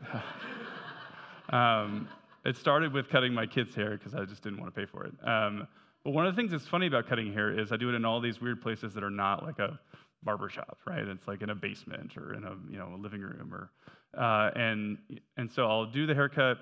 um, 1.50 2.08
it 2.46 2.58
started 2.58 2.94
with 2.94 3.10
cutting 3.10 3.34
my 3.34 3.46
kids' 3.46 3.76
hair 3.76 3.92
because 3.98 4.16
I 4.16 4.26
just 4.26 4.44
didn't 4.44 4.60
want 4.60 4.74
to 4.74 4.80
pay 4.80 4.86
for 4.86 5.06
it. 5.06 5.14
Um, 5.28 5.68
but 6.04 6.12
one 6.12 6.26
of 6.26 6.36
the 6.36 6.42
things 6.42 6.52
that's 6.52 6.68
funny 6.68 6.88
about 6.88 7.08
cutting 7.08 7.34
hair 7.34 7.58
is 7.58 7.72
I 7.72 7.78
do 7.78 7.90
it 7.90 7.96
in 7.96 8.06
all 8.06 8.22
these 8.22 8.40
weird 8.40 8.62
places 8.62 8.94
that 8.94 9.04
are 9.04 9.10
not 9.10 9.44
like 9.44 9.60
a 9.60 9.80
barber 10.24 10.50
shop, 10.50 10.78
right? 10.88 11.06
It's 11.06 11.28
like 11.28 11.42
in 11.42 11.50
a 11.50 11.56
basement 11.56 12.16
or 12.18 12.34
in 12.34 12.44
a 12.44 12.56
you 12.70 12.78
know 12.78 12.94
a 12.96 13.00
living 13.02 13.22
room 13.22 13.54
or 13.54 13.72
uh, 14.18 14.52
and 14.56 14.98
and 15.38 15.52
so 15.52 15.66
I'll 15.66 15.86
do 15.86 16.06
the 16.06 16.16
haircut 16.16 16.58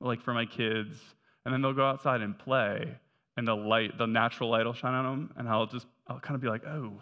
like 0.00 0.22
for 0.22 0.34
my 0.34 0.44
kids, 0.44 0.98
and 1.44 1.52
then 1.52 1.62
they'll 1.62 1.72
go 1.72 1.86
outside 1.86 2.20
and 2.20 2.38
play, 2.38 2.96
and 3.36 3.46
the 3.46 3.54
light, 3.54 3.96
the 3.98 4.06
natural 4.06 4.50
light 4.50 4.66
will 4.66 4.72
shine 4.72 4.94
on 4.94 5.04
them, 5.04 5.34
and 5.36 5.48
I'll 5.48 5.66
just, 5.66 5.86
I'll 6.06 6.20
kind 6.20 6.34
of 6.34 6.40
be 6.40 6.48
like, 6.48 6.64
oh, 6.66 7.00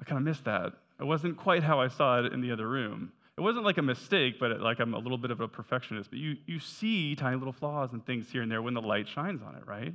I 0.00 0.04
kind 0.04 0.18
of 0.18 0.24
missed 0.24 0.44
that. 0.44 0.72
It 0.98 1.04
wasn't 1.04 1.36
quite 1.36 1.62
how 1.62 1.80
I 1.80 1.88
saw 1.88 2.24
it 2.24 2.32
in 2.32 2.40
the 2.40 2.52
other 2.52 2.68
room. 2.68 3.12
It 3.38 3.40
wasn't 3.40 3.64
like 3.64 3.78
a 3.78 3.82
mistake, 3.82 4.34
but 4.38 4.50
it, 4.50 4.60
like 4.60 4.80
I'm 4.80 4.94
a 4.94 4.98
little 4.98 5.18
bit 5.18 5.30
of 5.30 5.40
a 5.40 5.48
perfectionist. 5.48 6.10
But 6.10 6.18
you, 6.18 6.36
you 6.46 6.58
see 6.58 7.14
tiny 7.14 7.36
little 7.36 7.52
flaws 7.52 7.92
and 7.92 8.04
things 8.04 8.30
here 8.30 8.42
and 8.42 8.50
there 8.50 8.60
when 8.60 8.74
the 8.74 8.82
light 8.82 9.08
shines 9.08 9.42
on 9.42 9.54
it, 9.54 9.66
right? 9.66 9.94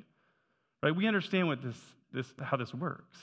Right? 0.82 0.96
We 0.96 1.08
understand 1.08 1.48
what 1.48 1.62
this, 1.62 1.78
this, 2.12 2.34
how 2.42 2.58
this 2.58 2.74
works. 2.74 3.18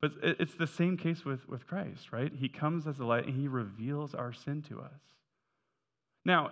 But 0.00 0.12
it's 0.22 0.54
the 0.54 0.66
same 0.66 0.96
case 0.98 1.24
with, 1.24 1.48
with 1.48 1.66
Christ, 1.66 2.12
right? 2.12 2.30
He 2.34 2.48
comes 2.48 2.86
as 2.86 2.98
a 2.98 3.04
light 3.04 3.26
and 3.26 3.34
he 3.34 3.48
reveals 3.48 4.14
our 4.14 4.32
sin 4.32 4.62
to 4.68 4.80
us. 4.80 5.00
Now, 6.24 6.50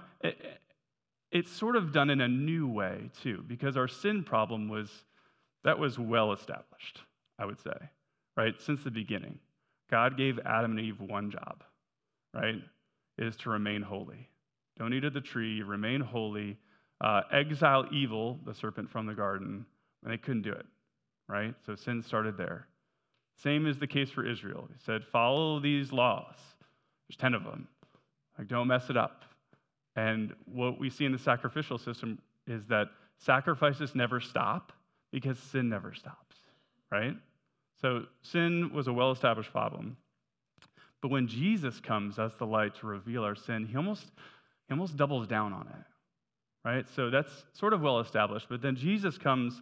it's 1.30 1.50
sort 1.50 1.76
of 1.76 1.92
done 1.92 2.08
in 2.08 2.20
a 2.20 2.28
new 2.28 2.66
way 2.66 3.10
too, 3.22 3.44
because 3.46 3.76
our 3.76 3.88
sin 3.88 4.24
problem 4.24 4.68
was 4.68 4.88
that 5.62 5.78
was 5.78 5.98
well 5.98 6.32
established, 6.32 7.00
I 7.38 7.44
would 7.44 7.60
say, 7.60 7.76
right? 8.36 8.54
Since 8.60 8.82
the 8.82 8.90
beginning. 8.90 9.38
God 9.90 10.16
gave 10.16 10.38
Adam 10.46 10.72
and 10.72 10.80
Eve 10.80 11.00
one 11.00 11.30
job, 11.30 11.64
right? 12.32 12.62
Is 13.16 13.36
to 13.36 13.50
remain 13.50 13.82
holy. 13.82 14.28
Don't 14.76 14.92
eat 14.92 15.04
of 15.04 15.14
the 15.14 15.20
tree, 15.20 15.62
remain 15.62 16.00
holy, 16.00 16.58
uh, 17.00 17.22
exile 17.32 17.86
evil, 17.92 18.40
the 18.44 18.54
serpent 18.54 18.90
from 18.90 19.06
the 19.06 19.14
garden, 19.14 19.64
and 20.02 20.12
they 20.12 20.18
couldn't 20.18 20.42
do 20.42 20.52
it, 20.52 20.66
right? 21.28 21.54
So 21.64 21.76
sin 21.76 22.02
started 22.02 22.36
there. 22.36 22.66
Same 23.36 23.66
is 23.66 23.78
the 23.78 23.86
case 23.86 24.10
for 24.10 24.26
Israel. 24.26 24.68
He 24.68 24.78
said, 24.84 25.04
follow 25.04 25.60
these 25.60 25.92
laws. 25.92 26.34
There's 27.08 27.16
10 27.16 27.34
of 27.34 27.44
them. 27.44 27.68
Like, 28.38 28.48
don't 28.48 28.68
mess 28.68 28.90
it 28.90 28.96
up. 28.96 29.24
And 29.96 30.34
what 30.46 30.78
we 30.78 30.90
see 30.90 31.04
in 31.04 31.12
the 31.12 31.18
sacrificial 31.18 31.78
system 31.78 32.18
is 32.46 32.64
that 32.66 32.88
sacrifices 33.18 33.94
never 33.94 34.20
stop 34.20 34.72
because 35.12 35.38
sin 35.38 35.68
never 35.68 35.94
stops, 35.94 36.36
right? 36.90 37.16
So 37.80 38.04
sin 38.22 38.72
was 38.72 38.88
a 38.88 38.92
well 38.92 39.12
established 39.12 39.52
problem. 39.52 39.96
But 41.04 41.10
when 41.10 41.28
Jesus 41.28 41.80
comes 41.80 42.18
as 42.18 42.34
the 42.36 42.46
light 42.46 42.76
to 42.76 42.86
reveal 42.86 43.24
our 43.24 43.34
sin, 43.34 43.66
he 43.66 43.76
almost, 43.76 44.06
he 44.66 44.72
almost 44.72 44.96
doubles 44.96 45.26
down 45.26 45.52
on 45.52 45.68
it, 45.68 46.66
right? 46.66 46.88
So 46.96 47.10
that's 47.10 47.44
sort 47.52 47.74
of 47.74 47.82
well 47.82 48.00
established. 48.00 48.46
But 48.48 48.62
then 48.62 48.74
Jesus 48.74 49.18
comes 49.18 49.60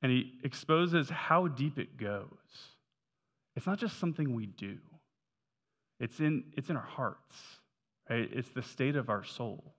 and 0.00 0.12
he 0.12 0.34
exposes 0.44 1.10
how 1.10 1.48
deep 1.48 1.76
it 1.80 1.96
goes. 1.96 2.28
It's 3.56 3.66
not 3.66 3.80
just 3.80 3.98
something 3.98 4.32
we 4.32 4.46
do, 4.46 4.78
it's 5.98 6.20
in, 6.20 6.44
it's 6.56 6.70
in 6.70 6.76
our 6.76 6.86
hearts. 6.86 7.36
Right? 8.08 8.28
It's 8.32 8.50
the 8.50 8.62
state 8.62 8.94
of 8.94 9.10
our 9.10 9.24
soul. 9.24 9.74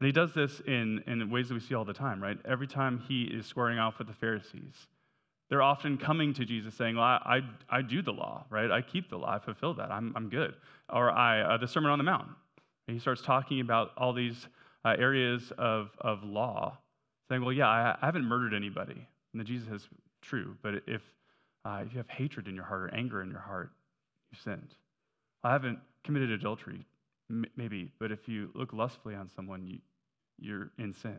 And 0.00 0.06
he 0.06 0.12
does 0.12 0.32
this 0.32 0.62
in, 0.66 1.04
in 1.06 1.30
ways 1.30 1.48
that 1.48 1.54
we 1.54 1.60
see 1.60 1.74
all 1.74 1.84
the 1.84 1.92
time, 1.92 2.22
right? 2.22 2.38
Every 2.46 2.66
time 2.66 3.04
he 3.06 3.24
is 3.24 3.44
squaring 3.44 3.78
off 3.78 3.98
with 3.98 4.06
the 4.06 4.14
Pharisees, 4.14 4.86
they're 5.50 5.62
often 5.62 5.98
coming 5.98 6.32
to 6.34 6.44
Jesus 6.44 6.74
saying, 6.74 6.94
well, 6.94 7.04
I, 7.04 7.42
I, 7.70 7.78
I 7.78 7.82
do 7.82 8.02
the 8.02 8.12
law, 8.12 8.44
right? 8.50 8.70
I 8.70 8.82
keep 8.82 9.10
the 9.10 9.16
law. 9.16 9.34
I 9.34 9.40
fulfill 9.40 9.74
that. 9.74 9.90
I'm, 9.90 10.12
I'm 10.14 10.28
good. 10.28 10.54
Or 10.88 11.10
I, 11.10 11.40
uh, 11.40 11.56
the 11.58 11.66
Sermon 11.66 11.90
on 11.90 11.98
the 11.98 12.04
Mount. 12.04 12.28
And 12.86 12.96
he 12.96 13.00
starts 13.00 13.20
talking 13.20 13.60
about 13.60 13.90
all 13.96 14.12
these 14.12 14.46
uh, 14.84 14.94
areas 14.96 15.52
of, 15.58 15.90
of 16.00 16.22
law, 16.22 16.78
saying, 17.28 17.42
well, 17.42 17.52
yeah, 17.52 17.68
I, 17.68 17.96
I 18.00 18.06
haven't 18.06 18.24
murdered 18.24 18.54
anybody. 18.54 19.06
And 19.34 19.44
Jesus 19.44 19.68
says, 19.68 19.88
true, 20.22 20.56
but 20.62 20.74
if, 20.86 21.02
uh, 21.64 21.82
if 21.84 21.92
you 21.92 21.98
have 21.98 22.08
hatred 22.08 22.46
in 22.46 22.54
your 22.54 22.64
heart 22.64 22.82
or 22.82 22.94
anger 22.94 23.20
in 23.20 23.30
your 23.30 23.40
heart, 23.40 23.72
you've 24.30 24.40
sinned. 24.40 24.74
I 25.42 25.50
haven't 25.50 25.80
committed 26.04 26.30
adultery, 26.30 26.86
m- 27.28 27.44
maybe, 27.56 27.90
but 27.98 28.12
if 28.12 28.28
you 28.28 28.50
look 28.54 28.72
lustfully 28.72 29.16
on 29.16 29.28
someone, 29.34 29.66
you, 29.66 29.78
you're 30.38 30.70
in 30.78 30.94
sin. 30.94 31.18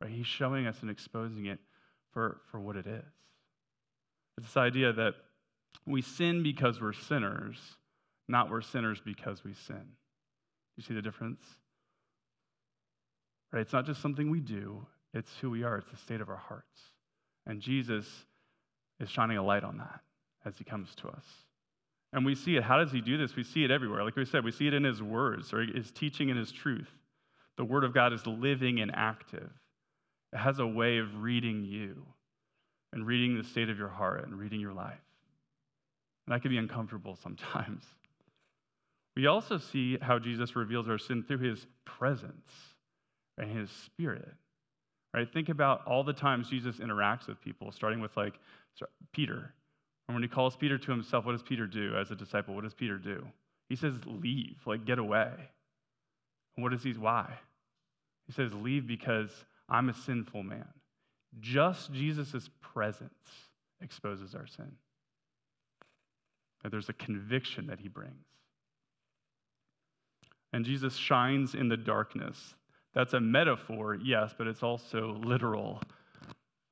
Right? 0.00 0.10
He's 0.10 0.26
showing 0.26 0.66
us 0.66 0.78
and 0.82 0.90
exposing 0.90 1.46
it 1.46 1.60
for, 2.12 2.40
for 2.50 2.58
what 2.58 2.74
it 2.74 2.86
is. 2.88 3.04
It's 4.40 4.54
this 4.54 4.56
idea 4.56 4.92
that 4.94 5.14
we 5.86 6.00
sin 6.00 6.42
because 6.42 6.80
we're 6.80 6.94
sinners, 6.94 7.58
not 8.26 8.50
we're 8.50 8.62
sinners 8.62 9.00
because 9.04 9.44
we 9.44 9.52
sin. 9.52 9.82
You 10.76 10.82
see 10.82 10.94
the 10.94 11.02
difference? 11.02 11.42
Right? 13.52 13.60
It's 13.60 13.72
not 13.72 13.84
just 13.84 14.00
something 14.00 14.30
we 14.30 14.40
do, 14.40 14.86
it's 15.12 15.30
who 15.40 15.50
we 15.50 15.62
are, 15.62 15.76
it's 15.76 15.90
the 15.90 15.96
state 15.98 16.22
of 16.22 16.30
our 16.30 16.36
hearts. 16.36 16.80
And 17.46 17.60
Jesus 17.60 18.06
is 18.98 19.10
shining 19.10 19.36
a 19.36 19.44
light 19.44 19.64
on 19.64 19.76
that 19.78 20.00
as 20.46 20.56
he 20.56 20.64
comes 20.64 20.94
to 20.96 21.08
us. 21.08 21.24
And 22.14 22.24
we 22.24 22.34
see 22.34 22.56
it. 22.56 22.62
How 22.62 22.78
does 22.78 22.92
he 22.92 23.02
do 23.02 23.18
this? 23.18 23.36
We 23.36 23.44
see 23.44 23.64
it 23.64 23.70
everywhere. 23.70 24.04
Like 24.04 24.16
we 24.16 24.24
said, 24.24 24.42
we 24.42 24.52
see 24.52 24.68
it 24.68 24.74
in 24.74 24.84
his 24.84 25.02
words 25.02 25.52
or 25.52 25.62
his 25.62 25.90
teaching 25.90 26.30
and 26.30 26.38
his 26.38 26.50
truth. 26.50 26.90
The 27.56 27.64
word 27.64 27.84
of 27.84 27.92
God 27.92 28.12
is 28.14 28.26
living 28.26 28.80
and 28.80 28.90
active. 28.94 29.50
It 30.32 30.38
has 30.38 30.60
a 30.60 30.66
way 30.66 30.98
of 30.98 31.22
reading 31.22 31.64
you 31.64 32.06
and 32.92 33.06
reading 33.06 33.36
the 33.36 33.44
state 33.44 33.68
of 33.68 33.78
your 33.78 33.88
heart 33.88 34.24
and 34.24 34.38
reading 34.38 34.60
your 34.60 34.72
life. 34.72 35.00
And 36.26 36.34
that 36.34 36.42
can 36.42 36.50
be 36.50 36.58
uncomfortable 36.58 37.16
sometimes. 37.22 37.84
We 39.16 39.26
also 39.26 39.58
see 39.58 39.98
how 40.00 40.18
Jesus 40.18 40.54
reveals 40.56 40.88
our 40.88 40.98
sin 40.98 41.24
through 41.26 41.38
his 41.38 41.66
presence 41.84 42.50
and 43.38 43.50
his 43.50 43.70
spirit. 43.70 44.32
Right? 45.12 45.28
Think 45.32 45.48
about 45.48 45.84
all 45.86 46.04
the 46.04 46.12
times 46.12 46.48
Jesus 46.48 46.76
interacts 46.76 47.26
with 47.26 47.40
people, 47.40 47.72
starting 47.72 48.00
with 48.00 48.16
like 48.16 48.34
Peter. 49.12 49.52
And 50.08 50.14
when 50.14 50.22
he 50.22 50.28
calls 50.28 50.56
Peter 50.56 50.78
to 50.78 50.90
himself, 50.90 51.24
what 51.24 51.32
does 51.32 51.42
Peter 51.42 51.66
do 51.66 51.96
as 51.96 52.10
a 52.10 52.14
disciple? 52.14 52.54
What 52.54 52.64
does 52.64 52.74
Peter 52.74 52.96
do? 52.96 53.26
He 53.68 53.76
says, 53.76 53.94
Leave, 54.06 54.58
like 54.66 54.84
get 54.84 54.98
away. 54.98 55.30
And 56.56 56.62
what 56.62 56.70
does 56.70 56.82
he, 56.82 56.92
why? 56.92 57.32
He 58.26 58.32
says, 58.32 58.52
Leave 58.52 58.86
because 58.86 59.30
I'm 59.68 59.88
a 59.88 59.94
sinful 59.94 60.42
man. 60.42 60.66
Just 61.38 61.92
Jesus' 61.92 62.50
presence 62.60 63.12
exposes 63.80 64.34
our 64.34 64.46
sin. 64.46 64.72
That 66.62 66.70
there's 66.70 66.88
a 66.88 66.94
conviction 66.94 67.68
that 67.68 67.80
he 67.80 67.88
brings. 67.88 68.26
And 70.52 70.64
Jesus 70.64 70.96
shines 70.96 71.54
in 71.54 71.68
the 71.68 71.76
darkness. 71.76 72.54
That's 72.92 73.14
a 73.14 73.20
metaphor, 73.20 73.94
yes, 73.94 74.34
but 74.36 74.48
it's 74.48 74.64
also 74.64 75.20
literal. 75.22 75.80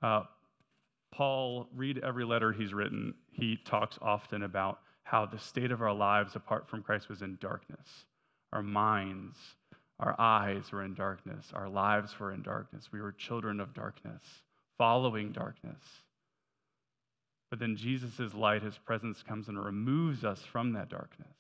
Uh, 0.03 0.23
Paul, 1.13 1.69
read 1.75 1.99
every 1.99 2.25
letter 2.25 2.53
he's 2.53 2.75
written. 2.75 3.15
He 3.31 3.57
talks 3.65 3.99
often 4.03 4.43
about 4.43 4.81
how 5.05 5.27
the 5.27 5.39
state 5.39 5.71
of 5.71 5.81
our 5.81 5.95
lives 5.95 6.37
apart 6.37 6.69
from 6.69 6.83
Christ 6.83 7.09
was 7.09 7.23
in 7.23 7.39
darkness. 7.41 8.05
Our 8.53 8.63
minds, 8.63 9.39
our 10.01 10.15
eyes 10.19 10.71
were 10.73 10.83
in 10.85 10.95
darkness. 10.95 11.51
Our 11.55 11.69
lives 11.69 12.19
were 12.19 12.33
in 12.33 12.43
darkness. 12.43 12.91
We 12.93 13.01
were 13.01 13.13
children 13.13 13.61
of 13.61 13.75
darkness, 13.75 14.23
following 14.79 15.33
darkness. 15.33 15.83
But 17.51 17.59
then 17.59 17.77
Jesus' 17.77 18.35
light, 18.35 18.63
his 18.63 18.79
presence 18.79 19.23
comes 19.23 19.49
and 19.49 19.63
removes 19.63 20.25
us 20.25 20.43
from 20.43 20.73
that 20.73 20.89
darkness 20.89 21.37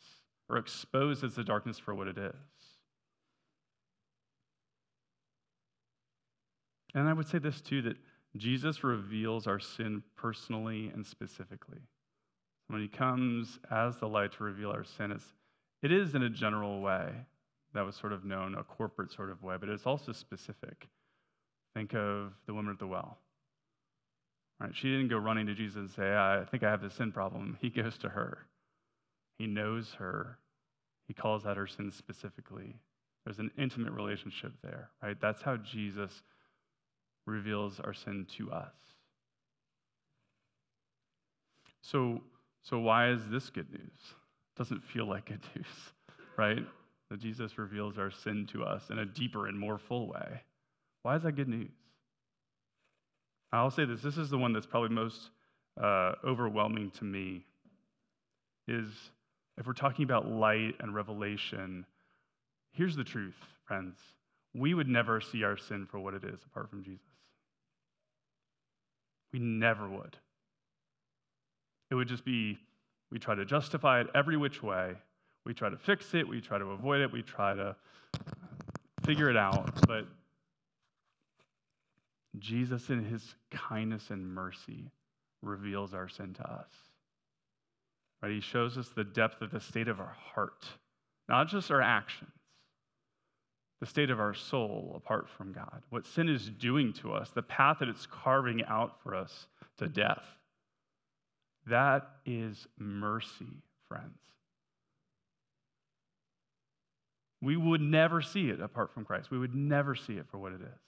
or 0.48 0.56
exposes 0.56 1.34
the 1.34 1.44
darkness 1.44 1.78
for 1.78 1.94
what 1.94 2.08
it 2.08 2.18
is. 2.18 2.34
And 6.94 7.06
I 7.06 7.12
would 7.12 7.28
say 7.28 7.38
this 7.38 7.60
too 7.60 7.82
that 7.82 7.96
Jesus 8.36 8.82
reveals 8.82 9.46
our 9.46 9.60
sin 9.60 10.02
personally 10.16 10.90
and 10.94 11.06
specifically. 11.06 11.80
When 12.68 12.80
he 12.80 12.88
comes 12.88 13.58
as 13.70 13.96
the 13.98 14.08
light 14.08 14.32
to 14.32 14.44
reveal 14.44 14.70
our 14.70 14.84
sin, 14.84 15.12
it's, 15.12 15.24
it 15.82 15.92
is 15.92 16.14
in 16.14 16.22
a 16.22 16.30
general 16.30 16.80
way 16.80 17.10
that 17.74 17.84
was 17.84 17.96
sort 17.96 18.12
of 18.12 18.24
known, 18.24 18.54
a 18.54 18.62
corporate 18.62 19.12
sort 19.12 19.30
of 19.30 19.42
way, 19.42 19.56
but 19.58 19.68
it's 19.68 19.86
also 19.86 20.12
specific. 20.12 20.88
Think 21.74 21.94
of 21.94 22.32
the 22.46 22.54
woman 22.54 22.72
at 22.72 22.78
the 22.78 22.86
well. 22.86 23.18
Right? 24.60 24.74
She 24.74 24.88
didn't 24.88 25.08
go 25.08 25.18
running 25.18 25.46
to 25.46 25.54
Jesus 25.54 25.76
and 25.76 25.90
say, 25.90 26.14
I 26.14 26.44
think 26.50 26.62
I 26.62 26.70
have 26.70 26.82
this 26.82 26.94
sin 26.94 27.12
problem. 27.12 27.56
He 27.62 27.70
goes 27.70 27.96
to 27.98 28.08
her. 28.08 28.46
He 29.38 29.46
knows 29.46 29.94
her. 29.98 30.38
He 31.06 31.14
calls 31.14 31.46
out 31.46 31.56
her 31.56 31.66
sin 31.66 31.92
specifically. 31.92 32.76
There's 33.24 33.38
an 33.38 33.50
intimate 33.56 33.92
relationship 33.92 34.52
there, 34.62 34.90
right? 35.02 35.16
That's 35.20 35.42
how 35.42 35.56
Jesus 35.56 36.22
reveals 37.26 37.78
our 37.80 37.94
sin 37.94 38.26
to 38.38 38.50
us. 38.50 38.72
So, 41.82 42.22
so 42.62 42.78
why 42.78 43.10
is 43.10 43.20
this 43.30 43.50
good 43.50 43.70
news? 43.70 44.14
Doesn't 44.56 44.82
feel 44.82 45.06
like 45.06 45.26
good 45.26 45.44
news, 45.54 45.66
right? 46.36 46.64
That 47.10 47.20
Jesus 47.20 47.58
reveals 47.58 47.98
our 47.98 48.10
sin 48.10 48.46
to 48.52 48.64
us 48.64 48.90
in 48.90 48.98
a 48.98 49.06
deeper 49.06 49.46
and 49.46 49.58
more 49.58 49.78
full 49.78 50.08
way. 50.08 50.42
Why 51.02 51.16
is 51.16 51.22
that 51.22 51.32
good 51.32 51.48
news? 51.48 51.70
I'll 53.52 53.70
say 53.70 53.84
this 53.84 54.02
this 54.02 54.18
is 54.18 54.30
the 54.30 54.38
one 54.38 54.52
that's 54.52 54.66
probably 54.66 54.90
most 54.90 55.30
uh, 55.82 56.12
overwhelming 56.24 56.90
to 56.98 57.04
me. 57.04 57.44
Is 58.66 58.88
if 59.56 59.66
we're 59.66 59.72
talking 59.72 60.04
about 60.04 60.28
light 60.28 60.74
and 60.80 60.94
revelation, 60.94 61.86
here's 62.72 62.94
the 62.94 63.04
truth, 63.04 63.36
friends. 63.64 63.98
We 64.54 64.74
would 64.74 64.88
never 64.88 65.20
see 65.20 65.42
our 65.44 65.56
sin 65.56 65.86
for 65.90 65.98
what 65.98 66.14
it 66.14 66.24
is 66.24 66.40
apart 66.44 66.68
from 66.68 66.82
Jesus. 66.82 67.00
We 69.32 69.38
never 69.38 69.88
would. 69.88 70.16
It 71.90 71.94
would 71.94 72.08
just 72.08 72.24
be, 72.24 72.58
we 73.10 73.18
try 73.18 73.34
to 73.34 73.44
justify 73.44 74.00
it 74.00 74.08
every 74.14 74.36
which 74.36 74.62
way. 74.62 74.94
We 75.44 75.54
try 75.54 75.70
to 75.70 75.76
fix 75.76 76.14
it. 76.14 76.28
We 76.28 76.40
try 76.40 76.58
to 76.58 76.66
avoid 76.66 77.00
it. 77.00 77.10
We 77.10 77.22
try 77.22 77.54
to 77.54 77.74
figure 79.04 79.30
it 79.30 79.36
out. 79.36 79.86
But 79.86 80.06
Jesus, 82.40 82.90
in 82.90 83.04
his 83.04 83.34
kindness 83.50 84.10
and 84.10 84.26
mercy, 84.34 84.90
reveals 85.42 85.94
our 85.94 86.08
sin 86.08 86.34
to 86.34 86.50
us. 86.50 86.70
Right? 88.22 88.32
He 88.32 88.40
shows 88.40 88.76
us 88.76 88.88
the 88.88 89.04
depth 89.04 89.42
of 89.42 89.50
the 89.50 89.60
state 89.60 89.88
of 89.88 90.00
our 90.00 90.16
heart, 90.34 90.66
not 91.28 91.48
just 91.48 91.70
our 91.70 91.82
actions, 91.82 92.30
the 93.80 93.86
state 93.86 94.10
of 94.10 94.18
our 94.18 94.34
soul 94.34 94.92
apart 94.96 95.28
from 95.28 95.52
God, 95.52 95.82
what 95.90 96.06
sin 96.06 96.28
is 96.28 96.50
doing 96.50 96.92
to 96.94 97.12
us, 97.12 97.30
the 97.30 97.42
path 97.42 97.78
that 97.78 97.88
it's 97.88 98.06
carving 98.06 98.64
out 98.64 99.00
for 99.02 99.14
us 99.14 99.46
to 99.78 99.88
death. 99.88 100.24
That 101.66 102.08
is 102.26 102.66
mercy, 102.78 103.62
friends. 103.88 104.18
We 107.40 107.56
would 107.56 107.80
never 107.80 108.20
see 108.20 108.50
it 108.50 108.60
apart 108.60 108.92
from 108.92 109.04
Christ. 109.04 109.30
We 109.30 109.38
would 109.38 109.54
never 109.54 109.94
see 109.94 110.14
it 110.14 110.26
for 110.28 110.38
what 110.38 110.52
it 110.52 110.60
is. 110.60 110.80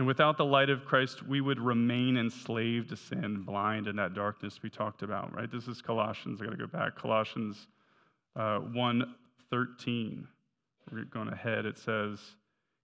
And 0.00 0.06
without 0.06 0.38
the 0.38 0.46
light 0.46 0.70
of 0.70 0.86
Christ, 0.86 1.26
we 1.26 1.42
would 1.42 1.60
remain 1.60 2.16
enslaved 2.16 2.88
to 2.88 2.96
sin, 2.96 3.42
blind 3.42 3.86
in 3.86 3.96
that 3.96 4.14
darkness 4.14 4.62
we 4.62 4.70
talked 4.70 5.02
about, 5.02 5.34
right? 5.36 5.52
This 5.52 5.68
is 5.68 5.82
Colossians. 5.82 6.40
I 6.40 6.46
got 6.46 6.52
to 6.52 6.56
go 6.56 6.66
back. 6.66 6.96
Colossians 6.96 7.66
uh, 8.34 8.60
1 8.60 9.14
13. 9.50 10.26
We're 10.90 11.04
going 11.04 11.28
ahead. 11.28 11.66
It 11.66 11.76
says, 11.76 12.18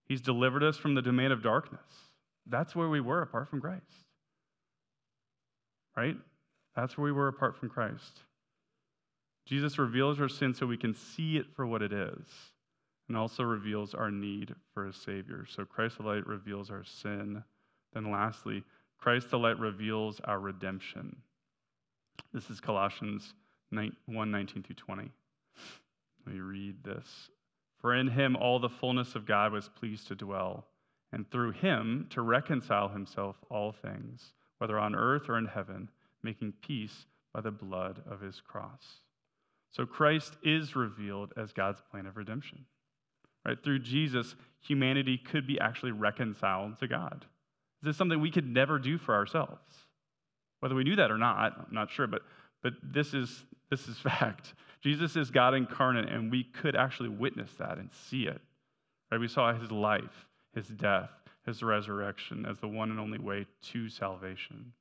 He's 0.05 0.21
delivered 0.21 0.63
us 0.63 0.77
from 0.77 0.95
the 0.95 1.01
domain 1.01 1.33
of 1.33 1.43
darkness. 1.43 1.81
That's 2.49 2.77
where 2.77 2.91
we 2.91 3.01
were 3.01 3.23
apart 3.23 3.49
from 3.49 3.63
Christ. 3.63 3.81
Right? 5.97 6.19
That's 6.75 6.99
where 6.99 7.07
we 7.07 7.13
were 7.13 7.29
apart 7.29 7.57
from 7.57 7.71
Christ. 7.71 8.25
Jesus 9.47 9.79
reveals 9.79 10.21
our 10.21 10.29
sin 10.29 10.53
so 10.53 10.67
we 10.67 10.77
can 10.77 10.93
see 10.93 11.39
it 11.39 11.47
for 11.57 11.67
what 11.67 11.81
it 11.81 11.95
is 11.95 12.27
and 13.09 13.17
also 13.17 13.43
reveals 13.43 13.95
our 13.95 14.11
need 14.11 14.55
for 14.75 14.87
a 14.87 14.93
Savior. 14.93 15.47
So 15.49 15.65
Christ 15.65 15.99
the 15.99 16.05
light 16.05 16.27
reveals 16.27 16.71
our 16.71 16.85
sin. 16.85 17.43
Then 17.93 18.11
lastly, 18.11 18.65
Christ 18.99 19.31
the 19.31 19.39
light 19.39 19.59
reveals 19.59 20.21
our 20.25 20.41
redemption. 20.41 21.17
This 22.33 22.51
is 22.51 22.61
Colossians 22.61 23.35
1 23.71 23.93
19 24.07 24.63
through 24.63 24.75
20. 24.75 25.11
Let 26.27 26.35
me 26.35 26.41
read 26.41 26.83
this. 26.83 27.31
For 27.79 27.95
in 27.95 28.09
him 28.09 28.37
all 28.37 28.59
the 28.59 28.69
fullness 28.69 29.15
of 29.15 29.27
God 29.27 29.53
was 29.53 29.69
pleased 29.69 30.09
to 30.09 30.15
dwell, 30.15 30.67
and 31.13 31.31
through 31.31 31.53
him 31.53 32.07
to 32.11 32.23
reconcile 32.23 32.89
himself 32.89 33.37
all 33.51 33.73
things, 33.73 34.33
whether 34.59 34.79
on 34.79 34.95
earth 34.95 35.29
or 35.29 35.39
in 35.39 35.47
heaven, 35.47 35.89
making 36.23 36.55
peace 36.63 37.07
by 37.33 37.41
the 37.41 37.51
blood 37.51 38.03
of 38.11 38.21
his 38.21 38.41
cross. 38.41 39.01
So 39.71 39.85
Christ 39.85 40.37
is 40.43 40.75
revealed 40.75 41.33
as 41.37 41.53
God's 41.53 41.83
plan 41.91 42.07
of 42.07 42.17
redemption. 42.17 42.65
Right? 43.47 43.63
Through 43.63 43.81
Jesus, 43.81 44.35
humanity 44.61 45.19
could 45.19 45.47
be 45.47 45.61
actually 45.61 45.93
reconciled 45.93 46.79
to 46.81 46.89
God. 46.89 47.25
This 47.83 47.93
is 47.93 47.97
something 47.97 48.21
we 48.21 48.31
could 48.31 48.47
never 48.47 48.79
do 48.79 48.99
for 48.99 49.15
ourselves. 49.15 49.71
Whether 50.61 50.75
we 50.75 50.83
knew 50.85 50.97
that 50.97 51.13
or 51.13 51.19
not, 51.19 51.53
I'm 51.59 51.67
not 51.75 51.91
sure, 51.91 52.09
but, 52.09 52.23
but 52.63 52.73
this, 52.83 53.15
is, 53.15 53.45
this 53.71 53.87
is 53.87 53.97
fact. 54.03 54.55
Jesus 54.83 55.15
is 55.15 55.31
God 55.31 55.55
incarnate, 55.55 56.09
and 56.09 56.31
we 56.31 56.45
could 56.45 56.75
actually 56.75 57.09
witness 57.09 57.53
that 57.59 57.79
and 57.79 57.91
see 57.93 58.25
it. 58.25 58.41
Right? 59.13 59.21
We 59.21 59.29
saw 59.29 59.55
his 59.55 59.71
life, 59.71 60.27
his 60.55 60.67
death, 60.67 61.11
his 61.45 61.63
resurrection 61.63 62.47
as 62.47 62.59
the 62.59 62.69
one 62.69 62.91
and 62.91 62.99
only 62.99 63.19
way 63.19 63.47
to 63.71 63.89
salvation. 63.89 64.73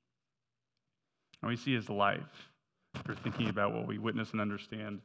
And 1.42 1.50
we 1.50 1.56
see 1.56 1.76
his 1.76 1.90
life. 1.90 2.50
We're 3.08 3.14
thinking 3.14 3.50
about 3.50 3.74
what 3.74 3.86
we 3.86 4.00
witness 4.00 4.32
and 4.32 4.42
understand 4.42 5.02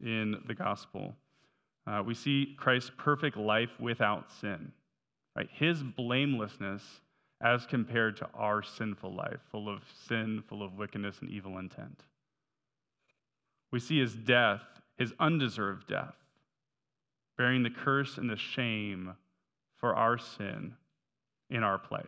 in 0.00 0.40
the 0.46 0.54
gospel. 0.54 1.14
Uh, 1.86 2.02
we 2.04 2.14
see 2.14 2.54
Christ's 2.58 2.90
perfect 2.96 3.36
life 3.36 3.70
without 3.80 4.30
sin, 4.40 4.72
right? 5.36 5.48
His 5.52 5.82
blamelessness 5.82 6.82
as 7.42 7.66
compared 7.66 8.16
to 8.18 8.28
our 8.34 8.62
sinful 8.62 9.12
life, 9.14 9.40
full 9.50 9.68
of 9.68 9.82
sin, 10.06 10.42
full 10.48 10.62
of 10.62 10.78
wickedness 10.78 11.16
and 11.20 11.30
evil 11.30 11.58
intent. 11.58 12.04
We 13.72 13.80
see 13.80 13.98
his 13.98 14.14
death, 14.14 14.62
his 14.96 15.12
undeserved 15.18 15.88
death, 15.88 16.14
bearing 17.36 17.64
the 17.64 17.70
curse 17.70 18.16
and 18.18 18.30
the 18.30 18.36
shame 18.36 19.14
for 19.76 19.96
our 19.96 20.18
sin 20.18 20.74
in 21.50 21.64
our 21.64 21.78
place. 21.78 22.04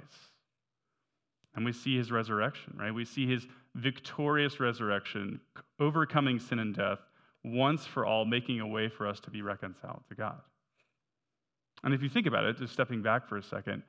And 1.56 1.64
we 1.64 1.72
see 1.72 1.96
his 1.96 2.12
resurrection, 2.12 2.76
right? 2.78 2.94
We 2.94 3.04
see 3.04 3.26
his 3.26 3.46
victorious 3.74 4.60
resurrection, 4.60 5.40
overcoming 5.80 6.38
sin 6.38 6.60
and 6.60 6.74
death 6.74 7.00
once 7.44 7.86
for 7.86 8.06
all, 8.06 8.24
making 8.24 8.60
a 8.60 8.66
way 8.66 8.88
for 8.88 9.06
us 9.06 9.20
to 9.20 9.30
be 9.30 9.42
reconciled 9.42 10.02
to 10.08 10.14
God. 10.14 10.40
And 11.84 11.92
if 11.92 12.02
you 12.02 12.08
think 12.08 12.26
about 12.26 12.44
it, 12.44 12.56
just 12.56 12.72
stepping 12.72 13.02
back 13.02 13.28
for 13.28 13.36
a 13.36 13.42
second, 13.42 13.82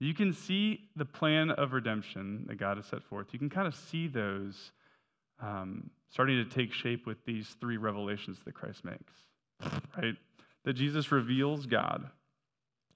you 0.00 0.14
can 0.14 0.32
see 0.32 0.88
the 0.96 1.04
plan 1.04 1.50
of 1.50 1.72
redemption 1.72 2.44
that 2.48 2.56
God 2.56 2.78
has 2.78 2.86
set 2.86 3.02
forth. 3.02 3.28
You 3.32 3.38
can 3.38 3.50
kind 3.50 3.68
of 3.68 3.74
see 3.74 4.08
those 4.08 4.72
um, 5.40 5.90
starting 6.10 6.36
to 6.36 6.44
take 6.44 6.72
shape 6.72 7.06
with 7.06 7.18
these 7.26 7.56
three 7.60 7.76
revelations 7.76 8.38
that 8.44 8.54
Christ 8.54 8.84
makes, 8.84 9.12
right? 9.96 10.14
That 10.64 10.72
Jesus 10.72 11.12
reveals 11.12 11.66
God, 11.66 12.08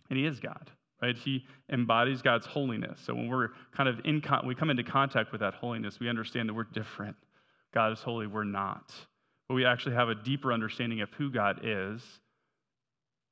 and 0.09 0.18
He 0.18 0.25
is 0.25 0.40
God, 0.40 0.71
right? 1.03 1.16
He 1.16 1.44
embodies 1.71 2.23
God's 2.23 2.47
holiness. 2.47 3.01
So 3.05 3.14
when 3.14 3.29
we're 3.29 3.51
kind 3.77 3.88
of 3.88 4.01
in, 4.05 4.21
con- 4.21 4.47
we 4.47 4.55
come 4.55 4.71
into 4.71 4.85
contact 4.85 5.31
with 5.31 5.42
that 5.42 5.55
holiness, 5.55 6.01
we 6.01 6.09
understand 6.09 6.49
that 6.49 6.55
we're 6.55 6.64
different. 6.64 7.16
God 7.75 7.92
is 7.92 8.01
holy, 8.01 8.27
we're 8.27 8.44
not 8.44 8.92
but 9.49 9.55
we 9.55 9.65
actually 9.65 9.95
have 9.95 10.09
a 10.09 10.15
deeper 10.15 10.53
understanding 10.53 11.01
of 11.01 11.11
who 11.15 11.31
God 11.31 11.61
is, 11.63 12.03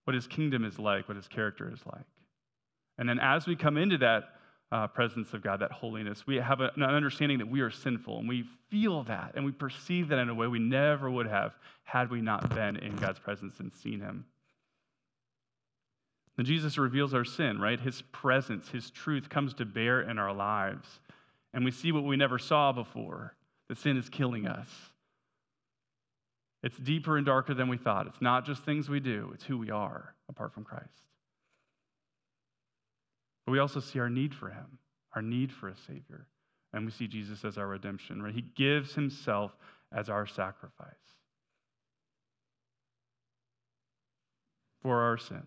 what 0.04 0.14
his 0.14 0.26
kingdom 0.26 0.64
is 0.64 0.78
like, 0.78 1.08
what 1.08 1.16
his 1.16 1.28
character 1.28 1.70
is 1.72 1.80
like. 1.86 2.06
And 2.98 3.08
then 3.08 3.18
as 3.18 3.46
we 3.46 3.56
come 3.56 3.76
into 3.76 3.98
that 3.98 4.30
uh, 4.72 4.86
presence 4.88 5.32
of 5.32 5.42
God, 5.42 5.60
that 5.60 5.70
holiness. 5.70 6.26
We 6.26 6.36
have 6.36 6.60
a, 6.60 6.72
an 6.74 6.82
understanding 6.82 7.38
that 7.38 7.48
we 7.48 7.60
are 7.60 7.70
sinful, 7.70 8.18
and 8.18 8.28
we 8.28 8.44
feel 8.68 9.04
that, 9.04 9.32
and 9.34 9.44
we 9.44 9.52
perceive 9.52 10.08
that 10.08 10.18
in 10.18 10.28
a 10.28 10.34
way 10.34 10.46
we 10.46 10.58
never 10.58 11.10
would 11.10 11.26
have 11.26 11.54
had 11.84 12.10
we 12.10 12.20
not 12.20 12.52
been 12.54 12.76
in 12.76 12.96
God's 12.96 13.18
presence 13.18 13.60
and 13.60 13.72
seen 13.72 14.00
Him. 14.00 14.24
And 16.38 16.46
Jesus 16.46 16.76
reveals 16.76 17.14
our 17.14 17.24
sin, 17.24 17.60
right? 17.60 17.80
His 17.80 18.02
presence, 18.12 18.68
His 18.68 18.90
truth 18.90 19.28
comes 19.28 19.54
to 19.54 19.64
bear 19.64 20.02
in 20.02 20.18
our 20.18 20.34
lives. 20.34 21.00
And 21.54 21.64
we 21.64 21.70
see 21.70 21.92
what 21.92 22.04
we 22.04 22.16
never 22.16 22.38
saw 22.38 22.72
before 22.72 23.34
that 23.68 23.78
sin 23.78 23.96
is 23.96 24.08
killing 24.08 24.46
us. 24.46 24.68
It's 26.62 26.76
deeper 26.78 27.16
and 27.16 27.26
darker 27.26 27.54
than 27.54 27.68
we 27.68 27.76
thought. 27.76 28.06
It's 28.06 28.20
not 28.20 28.44
just 28.44 28.64
things 28.64 28.88
we 28.88 29.00
do, 29.00 29.30
it's 29.34 29.44
who 29.44 29.58
we 29.58 29.70
are 29.70 30.14
apart 30.28 30.52
from 30.52 30.64
Christ. 30.64 31.02
But 33.44 33.52
we 33.52 33.58
also 33.58 33.80
see 33.80 34.00
our 34.00 34.10
need 34.10 34.34
for 34.34 34.48
Him, 34.48 34.78
our 35.14 35.22
need 35.22 35.52
for 35.52 35.68
a 35.68 35.76
Savior. 35.76 36.26
And 36.72 36.84
we 36.84 36.90
see 36.90 37.06
Jesus 37.06 37.44
as 37.44 37.56
our 37.56 37.68
redemption, 37.68 38.22
right? 38.22 38.34
He 38.34 38.42
gives 38.42 38.94
Himself 38.94 39.56
as 39.92 40.08
our 40.08 40.26
sacrifice 40.26 40.90
for 44.82 45.00
our 45.00 45.16
sins, 45.16 45.42